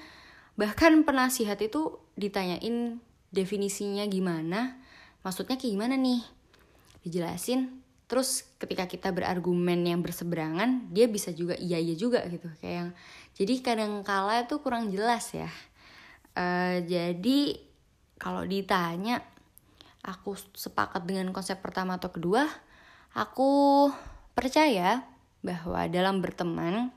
bahkan 0.55 1.03
penasihat 1.03 1.59
itu 1.59 1.99
ditanyain 2.15 3.01
definisinya 3.33 4.07
gimana, 4.07 4.79
maksudnya 5.25 5.59
kayak 5.59 5.73
gimana 5.75 5.97
nih? 5.99 6.23
dijelasin 7.05 7.84
terus 8.05 8.45
ketika 8.61 8.85
kita 8.85 9.09
berargumen 9.09 9.81
yang 9.81 10.05
berseberangan 10.05 10.93
dia 10.93 11.09
bisa 11.09 11.33
juga 11.33 11.57
iya 11.57 11.81
iya 11.81 11.97
juga 11.97 12.21
gitu. 12.29 12.45
Kayak 12.61 12.75
yang 12.75 12.89
jadi 13.33 13.53
kadang 13.65 13.93
kala 14.05 14.45
itu 14.45 14.55
kurang 14.61 14.93
jelas 14.93 15.33
ya. 15.33 15.49
Uh, 16.35 16.83
jadi 16.85 17.57
kalau 18.21 18.45
ditanya 18.45 19.25
aku 20.05 20.37
sepakat 20.53 21.03
dengan 21.09 21.33
konsep 21.33 21.57
pertama 21.59 21.97
atau 21.97 22.13
kedua 22.13 22.45
aku 23.17 23.89
percaya 24.37 25.01
bahwa 25.41 25.87
dalam 25.89 26.21
berteman 26.21 26.93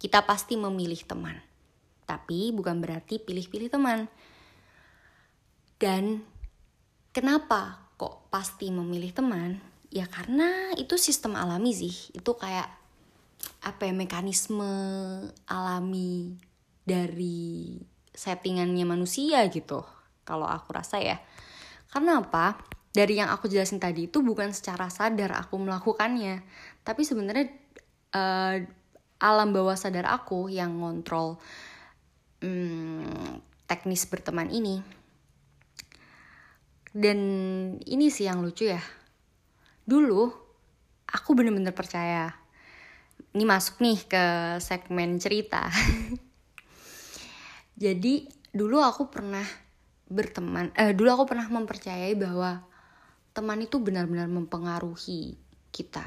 kita 0.00 0.24
pasti 0.24 0.56
memilih 0.56 1.00
teman. 1.04 1.36
Tapi 2.04 2.52
bukan 2.52 2.80
berarti 2.80 3.16
pilih-pilih 3.20 3.72
teman. 3.72 4.04
Dan 5.80 6.20
kenapa 7.12 7.88
kok 7.96 8.28
pasti 8.28 8.68
memilih 8.68 9.12
teman 9.12 9.73
ya 9.94 10.10
karena 10.10 10.74
itu 10.74 10.98
sistem 10.98 11.38
alami 11.38 11.70
sih. 11.70 11.94
Itu 12.10 12.34
kayak 12.34 12.66
apa 13.62 13.86
ya 13.86 13.94
mekanisme 13.94 14.72
alami 15.46 16.34
dari 16.82 17.78
settingannya 18.10 18.84
manusia 18.84 19.46
gitu 19.48 19.86
kalau 20.26 20.50
aku 20.50 20.74
rasa 20.74 20.98
ya. 20.98 21.22
Karena 21.94 22.18
apa? 22.18 22.58
Dari 22.94 23.18
yang 23.18 23.30
aku 23.30 23.46
jelasin 23.46 23.78
tadi 23.78 24.10
itu 24.10 24.22
bukan 24.22 24.50
secara 24.50 24.90
sadar 24.90 25.38
aku 25.38 25.58
melakukannya. 25.62 26.42
Tapi 26.82 27.02
sebenarnya 27.06 27.50
uh, 28.14 28.58
alam 29.22 29.50
bawah 29.54 29.78
sadar 29.78 30.10
aku 30.10 30.50
yang 30.50 30.78
ngontrol 30.82 31.38
hmm, 32.42 33.42
teknis 33.70 34.06
berteman 34.10 34.50
ini. 34.50 34.82
Dan 36.94 37.18
ini 37.82 38.06
sih 38.10 38.30
yang 38.30 38.42
lucu 38.42 38.70
ya. 38.70 38.82
Dulu 39.84 40.32
aku 41.08 41.30
bener-bener 41.36 41.76
percaya. 41.76 42.32
Ini 43.36 43.44
masuk 43.44 43.84
nih 43.84 44.00
ke 44.08 44.24
segmen 44.64 45.20
cerita. 45.20 45.68
Jadi 47.84 48.24
dulu 48.54 48.80
aku 48.80 49.10
pernah 49.10 49.44
berteman, 50.06 50.70
eh 50.78 50.94
dulu 50.94 51.10
aku 51.10 51.34
pernah 51.34 51.50
mempercayai 51.50 52.14
bahwa 52.14 52.62
teman 53.34 53.66
itu 53.66 53.82
benar-benar 53.82 54.30
mempengaruhi 54.30 55.34
kita, 55.74 56.06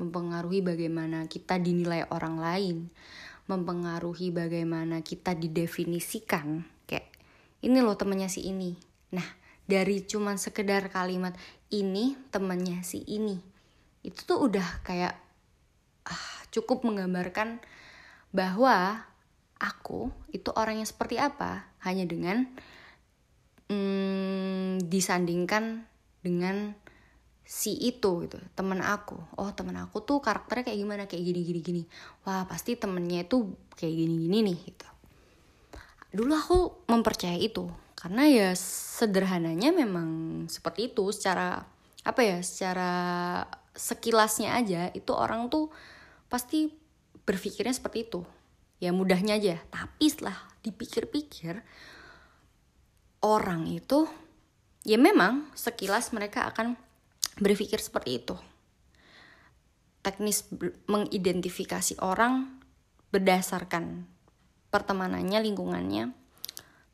mempengaruhi 0.00 0.64
bagaimana 0.64 1.28
kita 1.28 1.60
dinilai 1.60 2.08
orang 2.08 2.40
lain, 2.40 2.76
mempengaruhi 3.44 4.32
bagaimana 4.32 5.04
kita 5.04 5.36
didefinisikan. 5.36 6.64
Kayak 6.88 7.12
ini 7.60 7.84
loh 7.84 8.00
temannya 8.00 8.32
si 8.32 8.48
ini. 8.48 8.72
Nah, 9.12 9.28
dari 9.68 10.08
cuman 10.08 10.40
sekedar 10.40 10.88
kalimat 10.88 11.36
ini 11.74 12.14
temennya 12.30 12.86
si 12.86 13.02
ini. 13.10 13.34
Itu 14.06 14.22
tuh 14.22 14.38
udah 14.46 14.84
kayak 14.86 15.14
ah, 16.06 16.30
cukup 16.54 16.86
menggambarkan 16.86 17.58
bahwa 18.30 19.02
aku 19.58 20.14
itu 20.30 20.54
orang 20.54 20.78
yang 20.78 20.88
seperti 20.88 21.18
apa. 21.18 21.66
Hanya 21.82 22.06
dengan 22.06 22.46
hmm, 23.66 24.86
disandingkan 24.86 25.90
dengan 26.22 26.78
si 27.44 27.76
itu 27.76 28.24
gitu 28.24 28.38
temen 28.56 28.80
aku. 28.80 29.18
Oh 29.36 29.50
temen 29.52 29.76
aku 29.76 30.00
tuh 30.00 30.22
karakternya 30.22 30.70
kayak 30.70 30.78
gimana? 30.80 31.02
Kayak 31.10 31.24
gini 31.34 31.40
gini 31.42 31.60
gini. 31.60 31.82
Wah 32.24 32.46
pasti 32.46 32.78
temennya 32.78 33.26
itu 33.26 33.52
kayak 33.74 33.94
gini 33.94 34.14
gini 34.28 34.38
nih 34.52 34.58
gitu. 34.72 34.88
Dulu 36.14 36.32
aku 36.32 36.58
mempercayai 36.86 37.42
itu 37.42 37.66
karena 38.04 38.28
ya 38.28 38.50
sederhananya 38.52 39.72
memang 39.72 40.44
seperti 40.52 40.92
itu 40.92 41.08
secara 41.08 41.64
apa 42.04 42.20
ya 42.20 42.44
secara 42.44 42.92
sekilasnya 43.72 44.60
aja 44.60 44.92
itu 44.92 45.08
orang 45.16 45.48
tuh 45.48 45.72
pasti 46.28 46.68
berpikirnya 47.24 47.72
seperti 47.72 48.04
itu. 48.04 48.20
Ya 48.76 48.92
mudahnya 48.92 49.40
aja. 49.40 49.56
Tapi 49.72 50.04
setelah 50.04 50.36
dipikir-pikir 50.60 51.64
orang 53.24 53.72
itu 53.72 54.04
ya 54.84 55.00
memang 55.00 55.48
sekilas 55.56 56.12
mereka 56.12 56.44
akan 56.52 56.76
berpikir 57.40 57.80
seperti 57.80 58.20
itu. 58.20 58.36
Teknis 60.04 60.44
mengidentifikasi 60.92 62.04
orang 62.04 62.60
berdasarkan 63.08 64.04
pertemanannya 64.68 65.40
lingkungannya 65.40 66.12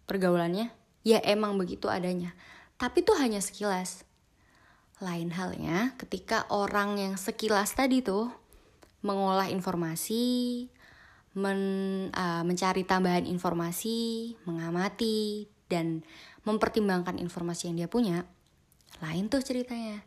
pergaulannya 0.07 0.80
ya 1.07 1.19
emang 1.25 1.57
begitu 1.57 1.89
adanya 1.89 2.37
tapi 2.77 3.05
itu 3.05 3.13
hanya 3.17 3.41
sekilas 3.41 4.05
lain 5.01 5.33
halnya 5.33 5.97
ketika 5.97 6.45
orang 6.53 7.01
yang 7.01 7.15
sekilas 7.17 7.73
tadi 7.73 8.05
tuh 8.05 8.29
mengolah 9.01 9.49
informasi, 9.49 10.69
men, 11.37 11.61
uh, 12.13 12.45
mencari 12.45 12.85
tambahan 12.85 13.25
informasi, 13.25 14.35
mengamati, 14.45 15.49
dan 15.73 16.05
mempertimbangkan 16.45 17.17
informasi 17.21 17.73
yang 17.73 17.77
dia 17.85 17.89
punya, 17.89 18.29
lain 19.01 19.33
tuh 19.33 19.41
ceritanya. 19.41 20.05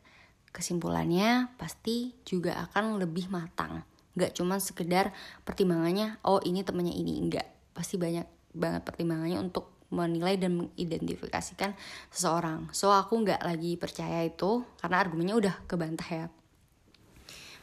Kesimpulannya 0.54 1.58
pasti 1.58 2.14
juga 2.22 2.62
akan 2.70 3.02
lebih 3.02 3.34
matang. 3.34 3.82
Gak 4.14 4.38
cuma 4.38 4.62
sekedar 4.62 5.10
pertimbangannya, 5.42 6.22
oh 6.22 6.38
ini 6.46 6.62
temennya 6.62 6.94
ini, 6.94 7.18
enggak. 7.18 7.50
Pasti 7.74 7.98
banyak 7.98 8.54
banget 8.54 8.86
pertimbangannya 8.86 9.42
untuk 9.42 9.73
menilai 9.94 10.42
dan 10.42 10.58
mengidentifikasikan 10.58 11.78
seseorang. 12.10 12.74
So 12.74 12.90
aku 12.90 13.22
nggak 13.22 13.46
lagi 13.46 13.78
percaya 13.78 14.26
itu 14.26 14.66
karena 14.82 14.98
argumennya 14.98 15.38
udah 15.38 15.56
kebantah 15.70 16.10
ya. 16.10 16.28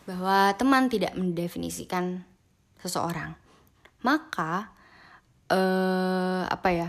Bahwa 0.06 0.54
teman 0.54 0.86
tidak 0.86 1.18
mendefinisikan 1.18 2.22
seseorang. 2.78 3.34
Maka 4.06 4.70
eh, 5.50 6.42
apa 6.46 6.68
ya? 6.70 6.88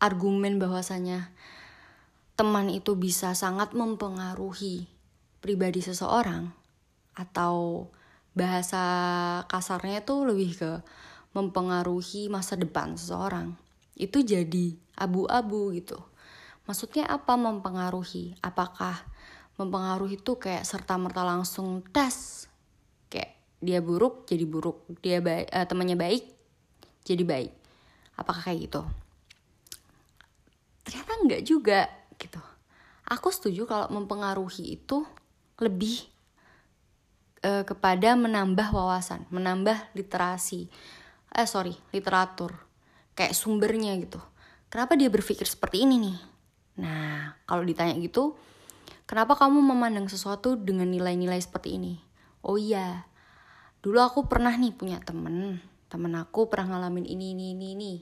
Argumen 0.00 0.56
bahwasanya 0.56 1.28
teman 2.40 2.72
itu 2.72 2.96
bisa 2.96 3.36
sangat 3.36 3.76
mempengaruhi 3.76 4.88
pribadi 5.44 5.84
seseorang 5.84 6.48
atau 7.12 7.84
bahasa 8.32 8.84
kasarnya 9.44 10.00
itu 10.00 10.24
lebih 10.24 10.56
ke 10.56 10.72
mempengaruhi 11.36 12.32
masa 12.32 12.56
depan 12.56 12.96
seseorang 12.96 13.60
itu 14.00 14.24
jadi 14.24 14.72
abu-abu 14.96 15.76
gitu. 15.76 16.00
Maksudnya 16.64 17.04
apa 17.04 17.36
mempengaruhi? 17.36 18.40
Apakah 18.40 18.96
mempengaruhi 19.60 20.16
itu 20.16 20.40
kayak 20.40 20.64
serta 20.64 20.96
merta 20.96 21.20
langsung 21.20 21.84
tes 21.92 22.48
kayak 23.12 23.36
dia 23.60 23.84
buruk 23.84 24.24
jadi 24.24 24.48
buruk, 24.48 24.88
dia 25.04 25.20
baik, 25.20 25.52
uh, 25.52 25.66
temannya 25.68 26.00
baik 26.00 26.24
jadi 27.04 27.20
baik. 27.28 27.52
Apakah 28.16 28.40
kayak 28.48 28.72
gitu? 28.72 28.82
Ternyata 30.88 31.12
enggak 31.20 31.42
juga 31.44 31.80
gitu. 32.16 32.40
Aku 33.04 33.28
setuju 33.28 33.68
kalau 33.68 33.92
mempengaruhi 33.92 34.80
itu 34.80 35.04
lebih 35.60 36.08
uh, 37.44 37.68
kepada 37.68 38.16
menambah 38.16 38.72
wawasan, 38.72 39.28
menambah 39.28 39.92
literasi. 39.92 40.72
Eh 41.36 41.44
sorry, 41.44 41.76
literatur 41.92 42.69
kayak 43.14 43.34
sumbernya 43.36 43.96
gitu. 43.98 44.20
Kenapa 44.70 44.94
dia 44.94 45.10
berpikir 45.10 45.46
seperti 45.46 45.82
ini 45.82 45.96
nih? 45.98 46.16
Nah 46.80 47.34
kalau 47.44 47.66
ditanya 47.66 47.98
gitu 47.98 48.38
kenapa 49.04 49.34
kamu 49.34 49.58
memandang 49.58 50.06
sesuatu 50.06 50.54
dengan 50.54 50.86
nilai-nilai 50.86 51.42
seperti 51.42 51.76
ini? 51.76 51.98
Oh 52.46 52.56
iya 52.56 53.04
dulu 53.80 53.98
aku 54.00 54.20
pernah 54.30 54.54
nih 54.54 54.72
punya 54.74 55.02
temen. 55.02 55.58
Temen 55.90 56.12
aku 56.14 56.46
pernah 56.46 56.78
ngalamin 56.78 57.06
ini 57.08 57.34
ini 57.34 57.44
ini 57.52 57.66
ini. 57.74 57.94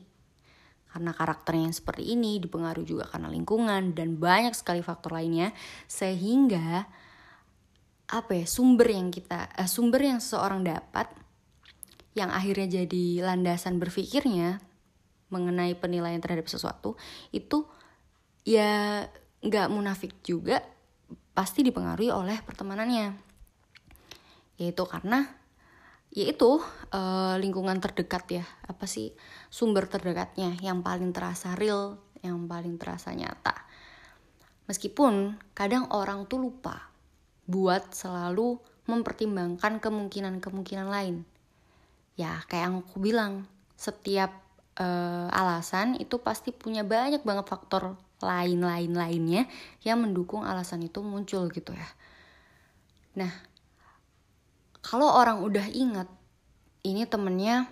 Karena 0.89 1.13
karakternya 1.13 1.69
yang 1.69 1.77
seperti 1.77 2.17
ini 2.17 2.41
dipengaruhi 2.41 2.89
juga 2.89 3.05
karena 3.09 3.29
lingkungan 3.29 3.93
dan 3.97 4.17
banyak 4.21 4.53
sekali 4.53 4.85
faktor 4.85 5.17
lainnya. 5.17 5.57
Sehingga 5.89 6.85
apa 8.09 8.33
ya 8.33 8.49
sumber 8.49 8.89
yang 8.89 9.13
kita 9.13 9.53
eh, 9.57 9.69
sumber 9.69 10.01
yang 10.01 10.21
seseorang 10.21 10.65
dapat 10.65 11.13
yang 12.17 12.33
akhirnya 12.33 12.83
jadi 12.83 13.21
landasan 13.21 13.77
berpikirnya 13.77 14.65
mengenai 15.29 15.77
penilaian 15.77 16.21
terhadap 16.21 16.49
sesuatu 16.49 16.97
itu 17.31 17.69
ya 18.49 19.05
nggak 19.45 19.69
munafik 19.69 20.19
juga 20.25 20.65
pasti 21.37 21.63
dipengaruhi 21.63 22.11
oleh 22.11 22.43
pertemanannya. 22.43 23.15
Yaitu 24.59 24.83
karena 24.91 25.23
yaitu 26.09 26.59
uh, 26.91 27.37
lingkungan 27.37 27.79
terdekat 27.79 28.43
ya 28.43 28.45
apa 28.65 28.89
sih 28.89 29.13
sumber 29.53 29.87
terdekatnya 29.87 30.57
yang 30.65 30.81
paling 30.81 31.13
terasa 31.13 31.53
real 31.55 32.01
yang 32.25 32.49
paling 32.51 32.81
terasa 32.81 33.15
nyata. 33.15 33.55
Meskipun 34.67 35.39
kadang 35.55 35.87
orang 35.95 36.27
tuh 36.27 36.43
lupa 36.43 36.91
buat 37.49 37.95
selalu 37.95 38.61
mempertimbangkan 38.89 39.81
kemungkinan-kemungkinan 39.81 40.89
lain. 40.89 41.23
Ya 42.19 42.43
kayak 42.51 42.65
yang 42.67 42.77
aku 42.83 42.99
bilang 42.99 43.47
setiap 43.79 44.48
uh, 44.79 45.27
alasan 45.35 45.99
itu 45.99 46.23
pasti 46.23 46.55
punya 46.55 46.87
banyak 46.87 47.27
banget 47.27 47.47
faktor 47.51 47.99
lain-lain 48.19 48.91
lainnya 48.91 49.47
yang 49.87 50.03
mendukung 50.03 50.43
alasan 50.43 50.83
itu 50.83 51.03
muncul 51.03 51.47
gitu 51.51 51.71
ya. 51.71 51.89
Nah, 53.19 53.31
kalau 54.83 55.11
orang 55.15 55.43
udah 55.43 55.67
ingat 55.71 56.09
ini 56.87 57.07
temennya 57.07 57.67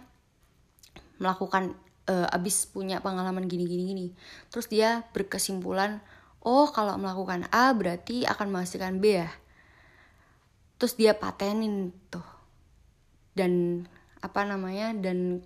melakukan 1.17 1.75
uh, 2.11 2.29
abis 2.35 2.69
punya 2.69 3.01
pengalaman 3.01 3.47
gini-gini 3.47 3.83
gini, 3.91 4.07
terus 4.53 4.69
dia 4.69 5.07
berkesimpulan, 5.15 6.03
oh 6.45 6.69
kalau 6.71 6.95
melakukan 7.01 7.49
A 7.51 7.73
berarti 7.73 8.27
akan 8.27 8.53
menghasilkan 8.53 8.99
B 9.03 9.23
ya. 9.23 9.31
Terus 10.77 10.93
dia 10.93 11.17
patenin 11.17 11.89
tuh 12.13 12.27
dan 13.33 13.85
apa 14.21 14.45
namanya 14.45 14.93
dan 14.93 15.41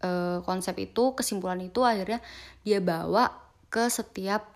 e, 0.00 0.40
konsep 0.44 0.76
itu 0.80 1.12
kesimpulan 1.16 1.60
itu 1.60 1.84
akhirnya 1.84 2.20
dia 2.62 2.80
bawa 2.80 3.32
ke 3.72 3.86
setiap 3.88 4.46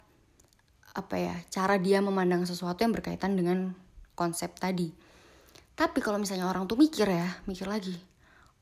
apa 0.91 1.17
ya 1.17 1.37
cara 1.49 1.79
dia 1.79 2.03
memandang 2.03 2.43
sesuatu 2.45 2.83
yang 2.83 2.93
berkaitan 2.93 3.39
dengan 3.39 3.75
konsep 4.19 4.53
tadi. 4.59 4.91
Tapi 5.77 5.99
kalau 6.05 6.21
misalnya 6.21 6.51
orang 6.51 6.69
tuh 6.69 6.77
mikir 6.77 7.09
ya 7.09 7.29
mikir 7.49 7.65
lagi 7.65 8.11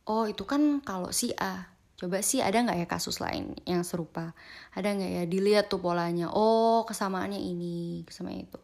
oh 0.08 0.24
itu 0.24 0.42
kan 0.48 0.80
kalau 0.80 1.12
si 1.12 1.30
A 1.36 1.68
coba 1.98 2.22
sih 2.22 2.40
ada 2.40 2.62
nggak 2.62 2.78
ya 2.78 2.86
kasus 2.88 3.20
lain 3.20 3.58
yang 3.68 3.84
serupa? 3.84 4.32
Ada 4.72 4.96
nggak 4.96 5.12
ya 5.18 5.24
dilihat 5.28 5.66
tuh 5.68 5.82
polanya 5.82 6.32
oh 6.32 6.82
kesamaannya 6.88 7.38
ini 7.38 8.02
sama 8.08 8.32
itu. 8.32 8.58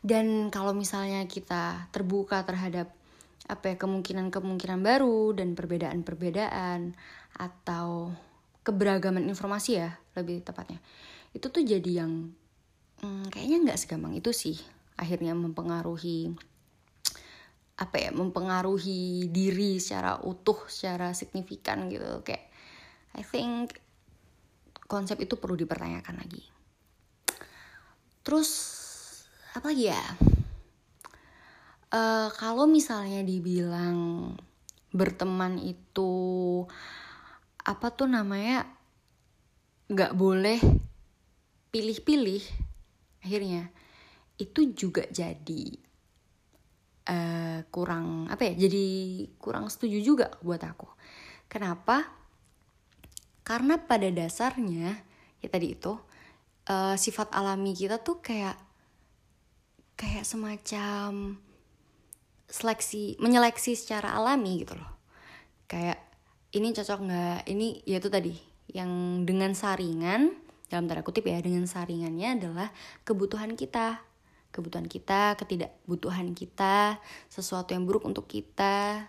Dan 0.00 0.48
kalau 0.48 0.72
misalnya 0.72 1.20
kita 1.28 1.92
terbuka 1.92 2.40
terhadap 2.48 2.88
apa 3.50 3.74
ya 3.74 3.76
kemungkinan-kemungkinan 3.82 4.80
baru 4.86 5.34
dan 5.34 5.58
perbedaan-perbedaan 5.58 6.94
atau 7.34 8.14
keberagaman 8.62 9.26
informasi 9.26 9.82
ya 9.82 9.98
lebih 10.14 10.46
tepatnya. 10.46 10.78
Itu 11.34 11.50
tuh 11.50 11.66
jadi 11.66 12.06
yang 12.06 12.30
hmm, 13.02 13.34
kayaknya 13.34 13.58
nggak 13.66 13.78
segampang 13.82 14.14
itu 14.14 14.30
sih 14.30 14.54
akhirnya 14.94 15.34
mempengaruhi 15.34 16.30
apa 17.80 17.96
ya 17.96 18.12
mempengaruhi 18.12 19.32
diri 19.32 19.80
secara 19.82 20.22
utuh 20.22 20.70
secara 20.70 21.10
signifikan 21.10 21.90
gitu. 21.90 22.22
Kayak 22.22 22.46
I 23.18 23.26
think 23.26 23.74
konsep 24.86 25.18
itu 25.18 25.34
perlu 25.34 25.58
dipertanyakan 25.58 26.22
lagi. 26.22 26.46
Terus 28.22 28.50
apa 29.58 29.74
lagi 29.74 29.90
ya 29.90 30.29
uh, 31.94 32.28
kalau 32.34 32.66
misalnya 32.66 33.22
dibilang 33.22 34.32
berteman 34.90 35.58
itu 35.62 36.12
apa 37.62 37.86
tuh 37.94 38.10
namanya 38.10 38.66
nggak 39.90 40.14
boleh 40.14 40.58
pilih-pilih 41.70 42.42
akhirnya 43.22 43.70
itu 44.40 44.72
juga 44.72 45.06
jadi 45.12 45.64
uh, 47.06 47.60
kurang 47.68 48.26
apa 48.32 48.50
ya 48.50 48.66
jadi 48.66 48.84
kurang 49.36 49.68
setuju 49.68 49.98
juga 50.00 50.26
buat 50.40 50.62
aku. 50.64 50.88
Kenapa? 51.50 52.06
Karena 53.44 53.76
pada 53.82 54.06
dasarnya 54.08 54.94
ya 55.42 55.48
tadi 55.50 55.74
itu 55.74 55.92
uh, 56.70 56.94
sifat 56.94 57.34
alami 57.34 57.74
kita 57.74 58.00
tuh 58.00 58.22
kayak 58.22 58.56
kayak 59.98 60.24
semacam 60.24 61.36
seleksi 62.50 63.14
menyeleksi 63.22 63.78
secara 63.78 64.12
alami 64.18 64.66
gitu 64.66 64.74
loh. 64.74 64.90
Kayak 65.70 66.02
ini 66.50 66.74
cocok 66.74 66.98
nggak? 67.06 67.38
Ini 67.46 67.66
ya 67.86 68.02
itu 68.02 68.10
tadi. 68.10 68.34
Yang 68.70 68.90
dengan 69.26 69.54
saringan 69.54 70.34
dalam 70.70 70.86
tanda 70.86 71.02
kutip 71.02 71.26
ya 71.26 71.38
dengan 71.38 71.66
saringannya 71.66 72.42
adalah 72.42 72.68
kebutuhan 73.06 73.54
kita. 73.54 74.02
Kebutuhan 74.50 74.90
kita 74.90 75.38
ketidakbutuhan 75.38 76.34
kita 76.34 76.98
sesuatu 77.30 77.70
yang 77.70 77.86
buruk 77.86 78.02
untuk 78.02 78.26
kita 78.26 79.06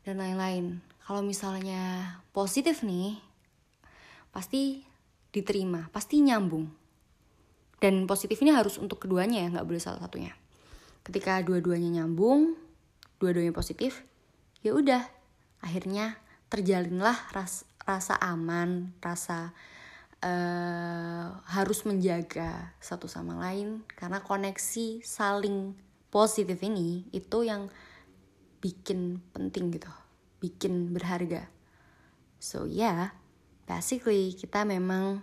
dan 0.00 0.16
lain-lain. 0.16 0.80
Kalau 1.04 1.20
misalnya 1.20 2.16
positif 2.32 2.80
nih 2.80 3.20
pasti 4.32 4.80
diterima 5.28 5.92
pasti 5.92 6.24
nyambung. 6.24 6.72
Dan 7.82 8.08
positif 8.08 8.40
ini 8.40 8.54
harus 8.54 8.80
untuk 8.80 9.04
keduanya 9.04 9.44
ya 9.44 9.48
nggak 9.52 9.68
boleh 9.68 9.82
salah 9.82 10.00
satunya 10.00 10.32
ketika 11.02 11.42
dua-duanya 11.42 12.02
nyambung 12.02 12.54
dua-duanya 13.22 13.54
positif 13.54 14.02
ya 14.62 14.74
udah. 14.74 15.02
Akhirnya 15.62 16.18
terjalinlah 16.50 17.14
ras 17.30 17.62
rasa 17.82 18.18
aman 18.18 18.94
rasa 18.98 19.54
uh, 20.22 21.26
harus 21.46 21.86
menjaga 21.86 22.74
satu 22.82 23.06
sama 23.06 23.38
lain. 23.38 23.86
Karena 23.94 24.18
koneksi 24.22 25.06
saling 25.06 25.78
positif 26.10 26.58
ini 26.62 27.06
itu 27.14 27.46
yang 27.46 27.70
bikin 28.62 29.22
penting 29.34 29.74
gitu 29.74 29.90
bikin 30.42 30.90
berharga. 30.90 31.46
So 32.42 32.66
yeah 32.66 33.14
basically 33.66 34.34
kita 34.34 34.66
memang 34.66 35.22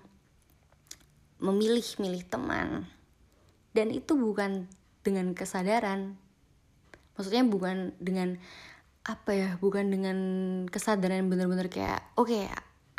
memilih-milih 1.39 2.27
teman. 2.27 2.87
Dan 3.71 3.93
itu 3.93 4.17
bukan 4.17 4.67
dengan 5.03 5.31
kesadaran. 5.33 6.19
Maksudnya 7.15 7.43
bukan 7.47 7.95
dengan 7.99 8.39
apa 9.03 9.31
ya 9.33 9.49
bukan 9.57 9.89
dengan 9.89 10.17
kesadaran 10.69 11.31
bener-bener 11.31 11.71
kayak 11.71 12.03
oke 12.13 12.29
okay, 12.29 12.45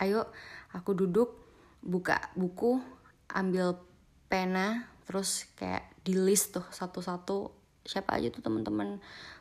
ayo 0.02 0.26
aku 0.74 0.96
duduk 0.96 1.38
buka 1.84 2.18
buku 2.34 2.82
ambil 3.30 3.78
pena 4.26 4.90
terus 5.06 5.46
kayak 5.54 5.86
di 6.02 6.18
list 6.18 6.56
tuh 6.56 6.66
satu-satu 6.66 7.50
siapa 7.84 8.16
aja 8.16 8.30
tuh 8.30 8.44
teman-teman. 8.44 9.00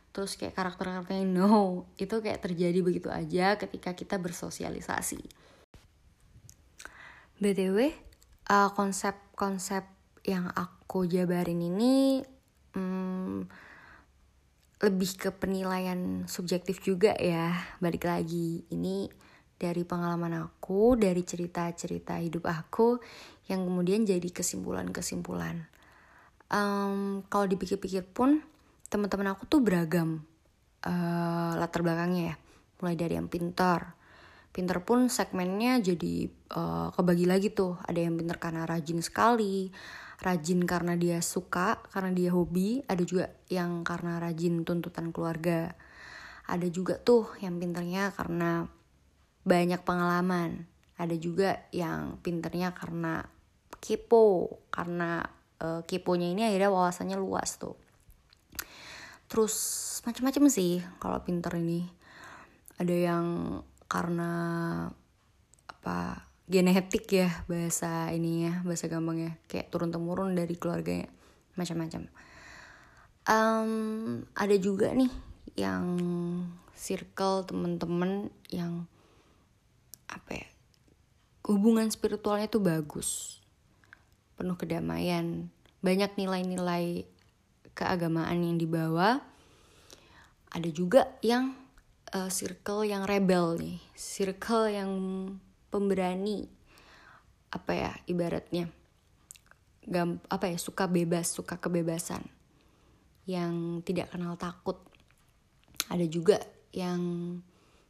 Terus 0.10 0.34
kayak 0.36 0.58
karakter-karakternya 0.58 1.28
no 1.30 1.86
itu 2.02 2.17
kayak 2.17 2.41
terjadi 2.41 2.80
begitu 2.82 3.13
aja 3.13 3.56
ketika 3.62 3.93
kita 3.93 4.17
bersosialisasi. 4.17 5.22
Btw 7.39 7.93
uh, 8.50 8.69
konsep-konsep 8.74 9.86
yang 10.26 10.52
aku 10.52 11.08
jabarin 11.08 11.62
ini 11.62 12.26
hmm, 12.80 13.39
lebih 14.80 15.12
ke 15.20 15.30
penilaian 15.36 16.24
subjektif 16.26 16.80
juga 16.80 17.12
ya. 17.20 17.52
Balik 17.84 18.08
lagi 18.08 18.63
ini 18.72 19.12
dari 19.60 19.84
pengalaman 19.84 20.39
aku 20.39 20.96
dari 20.96 21.20
cerita-cerita 21.28 22.15
hidup 22.15 22.48
aku 22.48 22.96
yang 23.52 23.68
kemudian 23.68 24.08
jadi 24.08 24.32
kesimpulan-kesimpulan. 24.32 25.68
Um, 26.50 27.22
kalau 27.28 27.46
dipikir-pikir 27.46 28.08
pun 28.10 28.39
teman-teman 28.88 29.36
aku 29.36 29.46
tuh 29.46 29.60
beragam 29.60 30.24
uh, 30.88 31.60
latar 31.60 31.84
belakangnya 31.84 32.34
ya. 32.34 32.36
Mulai 32.80 32.96
dari 32.96 33.20
yang 33.20 33.28
pintar 33.28 33.98
pinter 34.60 34.84
pun 34.84 35.08
segmennya 35.08 35.80
jadi 35.80 36.28
uh, 36.52 36.91
kebagi 36.91 37.24
lagi 37.24 37.48
tuh. 37.56 37.80
Ada 37.88 38.04
yang 38.04 38.19
pinter 38.19 38.36
karena 38.36 38.67
rajin 38.67 39.00
sekali 39.00 39.72
rajin 40.19 40.67
karena 40.67 41.00
dia 41.00 41.24
suka 41.24 41.80
karena 41.91 42.12
dia 42.12 42.30
hobi. 42.36 42.84
Ada 42.86 43.04
juga 43.04 43.26
yang 43.48 43.88
karena 43.88 44.19
rajin 44.19 44.67
tuntutan 44.67 45.15
keluarga. 45.15 45.74
Ada 46.50 46.67
juga 46.67 47.00
tuh 47.00 47.30
yang 47.39 47.58
pinternya 47.58 48.12
karena 48.13 48.67
banyak 49.48 49.82
pengalaman. 49.88 50.67
Ada 51.00 51.15
juga 51.15 51.63
yang 51.72 52.19
pinternya 52.19 52.76
karena 52.76 53.24
kepo 53.80 54.60
karena 54.67 55.24
uh, 55.63 55.82
keponya 55.88 56.36
ini 56.36 56.43
akhirnya 56.43 56.67
wawasannya 56.67 57.15
luas 57.15 57.56
tuh. 57.56 57.80
Terus 59.32 59.56
macam-macam 60.04 60.52
sih 60.52 60.84
kalau 61.00 61.24
pinter 61.24 61.56
ini. 61.56 61.88
Ada 62.80 62.95
yang 62.95 63.26
karena 63.89 64.32
apa 65.65 66.30
genetik 66.45 67.10
ya 67.10 67.30
bahasa 67.49 68.13
ini 68.13 68.45
ya 68.47 68.62
bahasa 68.62 68.86
gampangnya. 68.86 69.41
Kayak 69.49 69.73
turun 69.73 69.89
temurun 69.89 70.38
dari 70.38 70.54
keluarganya 70.56 71.10
macam-macam. 71.58 72.06
Um, 73.30 73.71
ada 74.34 74.56
juga 74.58 74.93
nih 74.93 75.12
yang 75.58 75.86
circle 76.73 77.43
temen-temen 77.43 78.32
yang 78.49 78.88
apa 80.10 80.32
ya 80.41 80.47
hubungan 81.49 81.89
spiritualnya 81.89 82.45
tuh 82.45 82.62
bagus. 82.62 83.41
Penuh 84.38 84.56
kedamaian. 84.56 85.49
Banyak 85.82 86.15
nilai-nilai 86.15 87.10
keagamaan 87.73 88.38
yang 88.39 88.56
dibawa. 88.62 89.25
Ada 90.49 90.69
juga 90.73 91.10
yang 91.21 91.54
uh, 92.13 92.30
circle 92.30 92.86
yang 92.86 93.06
rebel 93.06 93.58
nih 93.58 93.78
circle 93.98 94.69
yang 94.69 94.91
pemberani 95.69 96.50
apa 97.50 97.72
ya 97.74 97.91
ibaratnya 98.06 98.69
gam 99.89 100.22
apa 100.30 100.54
ya 100.54 100.58
suka 100.62 100.86
bebas 100.86 101.34
suka 101.34 101.58
kebebasan 101.58 102.22
yang 103.30 103.86
tidak 103.86 104.10
kenal 104.10 104.34
takut. 104.41 104.82
Ada 105.86 106.06
juga 106.10 106.41
yang 106.74 107.02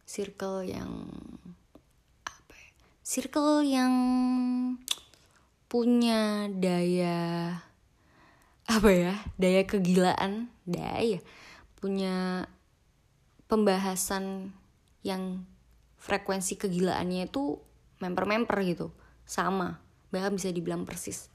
circle 0.04 0.68
yang 0.68 1.08
apa 2.28 2.54
ya 2.56 2.72
circle 3.04 3.64
yang 3.64 3.94
punya 5.72 6.48
daya 6.52 7.56
apa 8.68 8.90
ya 8.92 9.14
daya 9.40 9.64
kegilaan 9.64 10.52
daya 10.68 11.20
punya 11.80 12.48
pembahasan 13.50 14.54
yang 15.02 15.44
frekuensi 15.98 16.56
kegilaannya 16.56 17.28
itu 17.28 17.58
member-member 18.00 18.56
gitu. 18.64 18.94
Sama. 19.26 19.82
Bahkan 20.14 20.38
bisa 20.38 20.54
dibilang 20.54 20.86
persis. 20.86 21.28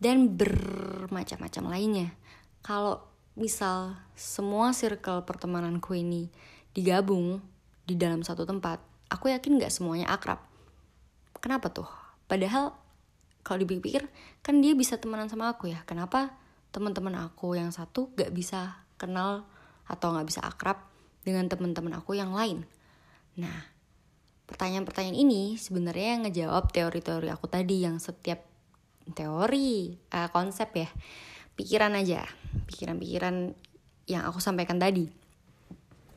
Dan 0.00 0.38
bermacam-macam 0.38 1.64
lainnya. 1.66 2.08
Kalau 2.64 3.04
misal 3.36 3.98
semua 4.14 4.72
circle 4.72 5.26
pertemananku 5.26 5.92
ini 5.98 6.30
digabung 6.72 7.42
di 7.84 7.98
dalam 7.98 8.22
satu 8.22 8.46
tempat 8.46 8.78
aku 9.10 9.34
yakin 9.34 9.58
nggak 9.58 9.74
semuanya 9.74 10.08
akrab. 10.14 10.40
Kenapa 11.42 11.72
tuh? 11.74 11.88
Padahal 12.30 12.76
kalau 13.42 13.64
dipikir 13.64 14.06
kan 14.44 14.60
dia 14.62 14.76
bisa 14.76 15.00
temenan 15.00 15.26
sama 15.26 15.50
aku 15.50 15.72
ya. 15.72 15.82
Kenapa 15.88 16.36
teman-teman 16.70 17.16
aku 17.18 17.58
yang 17.58 17.74
satu 17.74 18.14
gak 18.14 18.30
bisa 18.30 18.78
kenal 18.94 19.48
atau 19.90 20.14
gak 20.14 20.28
bisa 20.28 20.44
akrab 20.44 20.89
dengan 21.24 21.46
teman-teman 21.48 22.00
aku 22.00 22.16
yang 22.16 22.32
lain. 22.32 22.64
Nah, 23.36 23.66
pertanyaan-pertanyaan 24.48 25.18
ini 25.18 25.54
sebenarnya 25.60 26.26
ngejawab 26.26 26.72
teori-teori 26.74 27.28
aku 27.30 27.46
tadi 27.46 27.84
yang 27.84 28.02
setiap 28.02 28.42
teori, 29.12 29.94
uh, 30.12 30.28
konsep 30.32 30.70
ya, 30.74 30.88
pikiran 31.54 31.94
aja, 31.96 32.24
pikiran-pikiran 32.68 33.54
yang 34.10 34.26
aku 34.26 34.42
sampaikan 34.42 34.82
tadi 34.82 35.06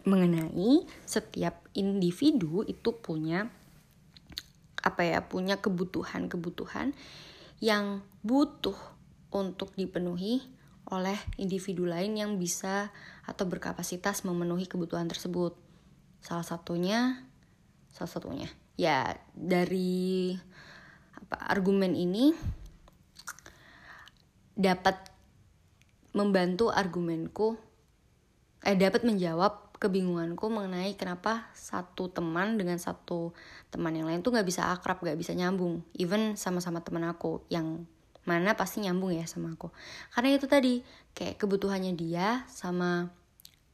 mengenai 0.03 0.83
setiap 1.07 1.63
individu 1.71 2.67
itu 2.67 2.91
punya 2.91 3.47
apa 4.83 5.01
ya 5.07 5.23
punya 5.23 5.63
kebutuhan-kebutuhan 5.63 6.91
yang 7.63 8.03
butuh 8.19 8.75
untuk 9.31 9.71
dipenuhi 9.79 10.43
oleh 10.91 11.15
individu 11.39 11.87
lain 11.87 12.19
yang 12.19 12.35
bisa 12.35 12.91
atau 13.23 13.47
berkapasitas 13.47 14.27
memenuhi 14.27 14.67
kebutuhan 14.67 15.07
tersebut. 15.07 15.55
Salah 16.23 16.43
satunya, 16.43 17.23
salah 17.91 18.12
satunya, 18.12 18.47
ya 18.79 19.12
dari 19.36 20.36
apa, 21.15 21.36
argumen 21.51 21.95
ini 21.95 22.31
dapat 24.53 25.12
membantu 26.13 26.69
argumenku, 26.69 27.57
eh 28.62 28.77
dapat 28.77 29.03
menjawab 29.03 29.75
kebingunganku 29.83 30.47
mengenai 30.47 30.95
kenapa 30.95 31.51
satu 31.51 32.07
teman 32.07 32.55
dengan 32.55 32.79
satu 32.79 33.36
teman 33.67 33.91
yang 33.91 34.07
lain 34.07 34.23
tuh 34.23 34.31
nggak 34.31 34.47
bisa 34.47 34.71
akrab, 34.71 35.03
nggak 35.03 35.19
bisa 35.19 35.36
nyambung, 35.36 35.83
even 35.99 36.39
sama-sama 36.39 36.79
teman 36.79 37.03
aku 37.03 37.43
yang 37.51 37.83
mana 38.23 38.55
pasti 38.55 38.83
nyambung 38.83 39.12
ya 39.12 39.27
sama 39.27 39.51
aku. 39.51 39.71
Karena 40.15 40.36
itu 40.36 40.47
tadi 40.47 40.79
kayak 41.12 41.39
kebutuhannya 41.39 41.93
dia 41.95 42.47
sama 42.47 43.12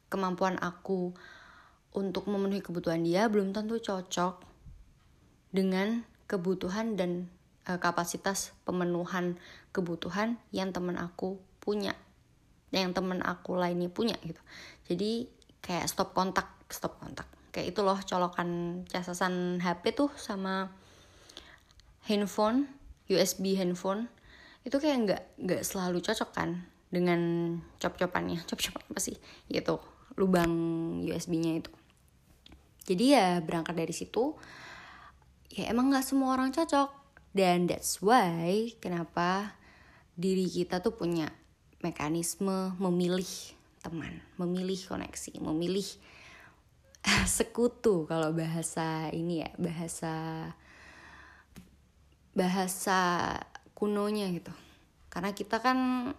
kemampuan 0.10 0.58
aku 0.58 1.14
untuk 1.94 2.30
memenuhi 2.30 2.62
kebutuhan 2.62 3.02
dia 3.06 3.30
belum 3.30 3.54
tentu 3.54 3.78
cocok 3.78 4.42
dengan 5.54 6.06
kebutuhan 6.30 6.94
dan 6.94 7.30
e, 7.66 7.78
kapasitas 7.82 8.54
pemenuhan 8.66 9.38
kebutuhan 9.74 10.38
yang 10.54 10.70
teman 10.70 10.98
aku 10.98 11.42
punya 11.62 11.98
yang 12.70 12.94
teman 12.94 13.26
aku 13.26 13.58
lainnya 13.58 13.90
punya 13.90 14.14
gitu. 14.22 14.42
Jadi 14.86 15.30
kayak 15.62 15.90
stop 15.90 16.14
kontak 16.14 16.50
stop 16.70 17.02
kontak. 17.02 17.26
Kayak 17.50 17.74
itu 17.74 17.82
loh 17.82 17.98
colokan 18.06 18.82
casasan 18.86 19.58
HP 19.58 19.98
tuh 19.98 20.14
sama 20.14 20.70
handphone 22.06 22.70
USB 23.10 23.58
handphone 23.58 24.06
itu 24.64 24.76
kayak 24.78 24.98
nggak 25.06 25.24
nggak 25.40 25.62
selalu 25.64 26.04
cocok 26.04 26.30
kan 26.36 26.66
dengan 26.90 27.20
cop-copannya. 27.78 28.42
Cop-copan 28.50 28.84
apa 28.90 29.02
sih? 29.02 29.16
Itu 29.48 29.80
lubang 30.18 30.52
USB-nya 31.06 31.64
itu. 31.64 31.72
Jadi 32.90 33.06
ya 33.14 33.38
berangkat 33.46 33.78
dari 33.78 33.94
situ 33.94 34.34
ya 35.54 35.70
emang 35.70 35.94
nggak 35.94 36.06
semua 36.06 36.36
orang 36.36 36.50
cocok. 36.50 36.90
Dan 37.30 37.70
that's 37.70 38.02
why 38.02 38.74
kenapa 38.82 39.54
diri 40.18 40.50
kita 40.50 40.82
tuh 40.82 40.98
punya 40.98 41.30
mekanisme 41.80 42.76
memilih 42.76 43.56
teman 43.80 44.20
memilih 44.36 44.76
koneksi 44.76 45.40
memilih 45.40 45.88
sekutu 47.40 48.04
kalau 48.04 48.36
bahasa 48.36 49.08
ini 49.16 49.48
ya 49.48 49.50
bahasa 49.56 50.16
bahasa 52.36 53.00
kunonya 53.80 54.28
gitu. 54.36 54.52
Karena 55.08 55.32
kita 55.32 55.64
kan 55.64 56.12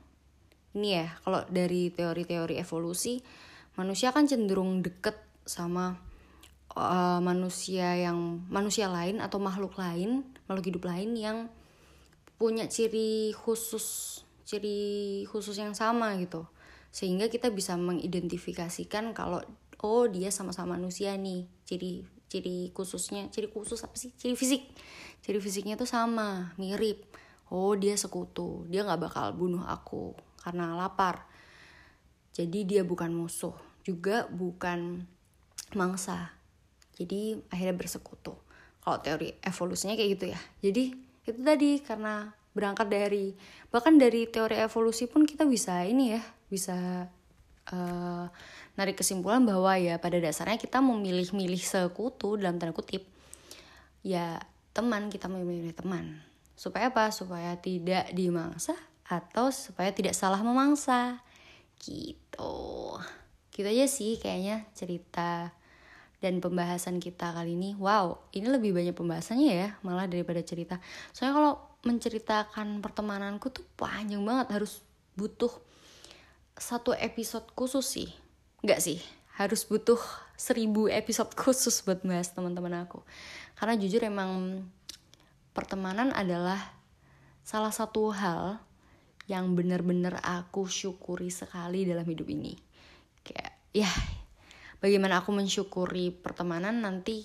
ini 0.75 0.97
ya 0.97 1.07
kalau 1.23 1.45
dari 1.51 1.93
teori-teori 1.93 2.57
evolusi 2.57 3.21
manusia 3.75 4.15
kan 4.15 4.27
cenderung 4.27 4.83
deket 4.83 5.19
sama 5.43 5.99
uh, 6.79 7.19
manusia 7.19 7.99
yang 7.99 8.47
manusia 8.47 8.87
lain 8.87 9.19
atau 9.19 9.43
makhluk 9.43 9.75
lain 9.79 10.23
makhluk 10.47 10.75
hidup 10.75 10.85
lain 10.87 11.11
yang 11.19 11.39
punya 12.39 12.71
ciri 12.71 13.35
khusus 13.35 14.19
ciri 14.47 15.23
khusus 15.31 15.59
yang 15.59 15.77
sama 15.77 16.17
gitu. 16.19 16.47
Sehingga 16.91 17.31
kita 17.31 17.55
bisa 17.55 17.79
mengidentifikasikan 17.79 19.15
kalau 19.15 19.39
oh 19.87 20.05
dia 20.11 20.35
sama-sama 20.35 20.75
manusia 20.75 21.15
nih 21.15 21.47
ciri 21.63 22.03
ciri 22.31 22.71
khususnya 22.75 23.31
ciri 23.31 23.51
khusus 23.51 23.79
apa 23.83 23.95
sih? 23.95 24.11
Ciri 24.19 24.35
fisik. 24.35 24.63
Ciri 25.23 25.39
fisiknya 25.39 25.79
tuh 25.79 25.87
sama 25.87 26.55
mirip 26.59 27.11
oh 27.51 27.75
dia 27.75 27.99
sekutu. 27.99 28.65
Dia 28.71 28.87
nggak 28.87 29.11
bakal 29.11 29.35
bunuh 29.35 29.67
aku 29.67 30.15
karena 30.41 30.79
lapar. 30.79 31.27
Jadi 32.31 32.65
dia 32.65 32.83
bukan 32.87 33.11
musuh 33.13 33.53
juga 33.83 34.31
bukan 34.31 35.05
mangsa. 35.75 36.33
Jadi 36.95 37.37
akhirnya 37.51 37.77
bersekutu. 37.77 38.33
Kalau 38.81 38.99
teori 39.03 39.37
evolusinya 39.45 39.99
kayak 39.99 40.11
gitu 40.17 40.27
ya. 40.33 40.41
Jadi 40.63 40.85
itu 41.27 41.41
tadi 41.43 41.71
karena 41.85 42.33
berangkat 42.51 42.87
dari 42.91 43.35
bahkan 43.71 43.95
dari 43.95 44.27
teori 44.27 44.59
evolusi 44.59 45.07
pun 45.07 45.23
kita 45.23 45.47
bisa 45.47 45.87
ini 45.87 46.19
ya 46.19 46.23
bisa 46.51 47.07
uh, 47.71 48.27
narik 48.75 48.99
kesimpulan 48.99 49.47
bahwa 49.47 49.79
ya 49.79 50.03
pada 50.03 50.19
dasarnya 50.19 50.59
kita 50.59 50.83
memilih-milih 50.83 51.61
sekutu 51.61 52.39
dalam 52.39 52.59
tanda 52.59 52.75
kutip. 52.75 53.07
Ya 54.01 54.41
teman 54.73 55.13
kita 55.13 55.29
memilih 55.29 55.75
teman 55.77 56.30
supaya 56.61 56.93
apa? 56.93 57.09
Supaya 57.09 57.57
tidak 57.57 58.13
dimangsa 58.13 58.77
atau 59.09 59.49
supaya 59.49 59.89
tidak 59.97 60.13
salah 60.13 60.45
memangsa. 60.45 61.25
Gitu. 61.81 62.61
Gitu 63.49 63.65
aja 63.65 63.87
sih 63.89 64.21
kayaknya 64.21 64.69
cerita 64.77 65.57
dan 66.21 66.45
pembahasan 66.45 67.01
kita 67.01 67.33
kali 67.33 67.57
ini. 67.57 67.73
Wow 67.81 68.21
ini 68.37 68.53
lebih 68.53 68.77
banyak 68.77 68.93
pembahasannya 68.93 69.53
ya 69.57 69.69
malah 69.81 70.05
daripada 70.05 70.45
cerita. 70.45 70.77
Soalnya 71.17 71.35
kalau 71.41 71.53
menceritakan 71.81 72.85
pertemananku 72.85 73.49
tuh 73.49 73.65
panjang 73.81 74.21
banget 74.21 74.53
harus 74.53 74.85
butuh 75.17 75.49
satu 76.61 76.93
episode 76.93 77.49
khusus 77.57 77.89
sih. 77.89 78.13
Nggak 78.61 78.85
sih 78.85 79.01
harus 79.41 79.65
butuh 79.65 79.97
seribu 80.37 80.93
episode 80.93 81.33
khusus 81.33 81.81
buat 81.81 82.05
bahas 82.05 82.29
teman-teman 82.37 82.85
aku. 82.85 83.01
Karena 83.57 83.81
jujur 83.81 84.05
emang 84.05 84.61
pertemanan 85.53 86.15
adalah 86.15 86.59
salah 87.43 87.73
satu 87.75 88.13
hal 88.15 88.63
yang 89.31 89.55
benar-benar 89.55 90.19
aku 90.23 90.67
syukuri 90.67 91.31
sekali 91.31 91.87
dalam 91.87 92.03
hidup 92.07 92.27
ini. 92.27 92.59
Kayak 93.23 93.53
ya 93.71 93.91
bagaimana 94.83 95.23
aku 95.23 95.31
mensyukuri 95.31 96.11
pertemanan 96.11 96.83
nanti 96.83 97.23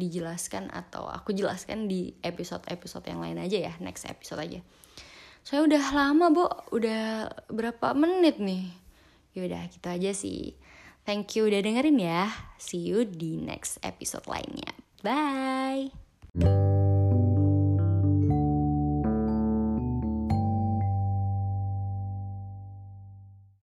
dijelaskan 0.00 0.72
atau 0.72 1.10
aku 1.10 1.36
jelaskan 1.36 1.84
di 1.84 2.16
episode-episode 2.24 3.04
yang 3.10 3.20
lain 3.20 3.36
aja 3.36 3.68
ya, 3.68 3.72
next 3.84 4.08
episode 4.08 4.40
aja. 4.40 4.60
Saya 5.44 5.64
udah 5.64 5.84
lama, 5.92 6.26
Bu. 6.32 6.44
Udah 6.72 7.28
berapa 7.52 7.92
menit 7.96 8.40
nih? 8.40 8.70
Yaudah, 9.36 9.68
gitu 9.68 9.88
aja 9.88 10.10
sih. 10.12 10.56
Thank 11.04 11.36
you 11.36 11.48
udah 11.48 11.60
dengerin 11.64 12.00
ya. 12.00 12.28
See 12.60 12.80
you 12.92 13.08
di 13.08 13.40
next 13.40 13.80
episode 13.80 14.28
lainnya. 14.28 14.72
Bye. 15.00 16.89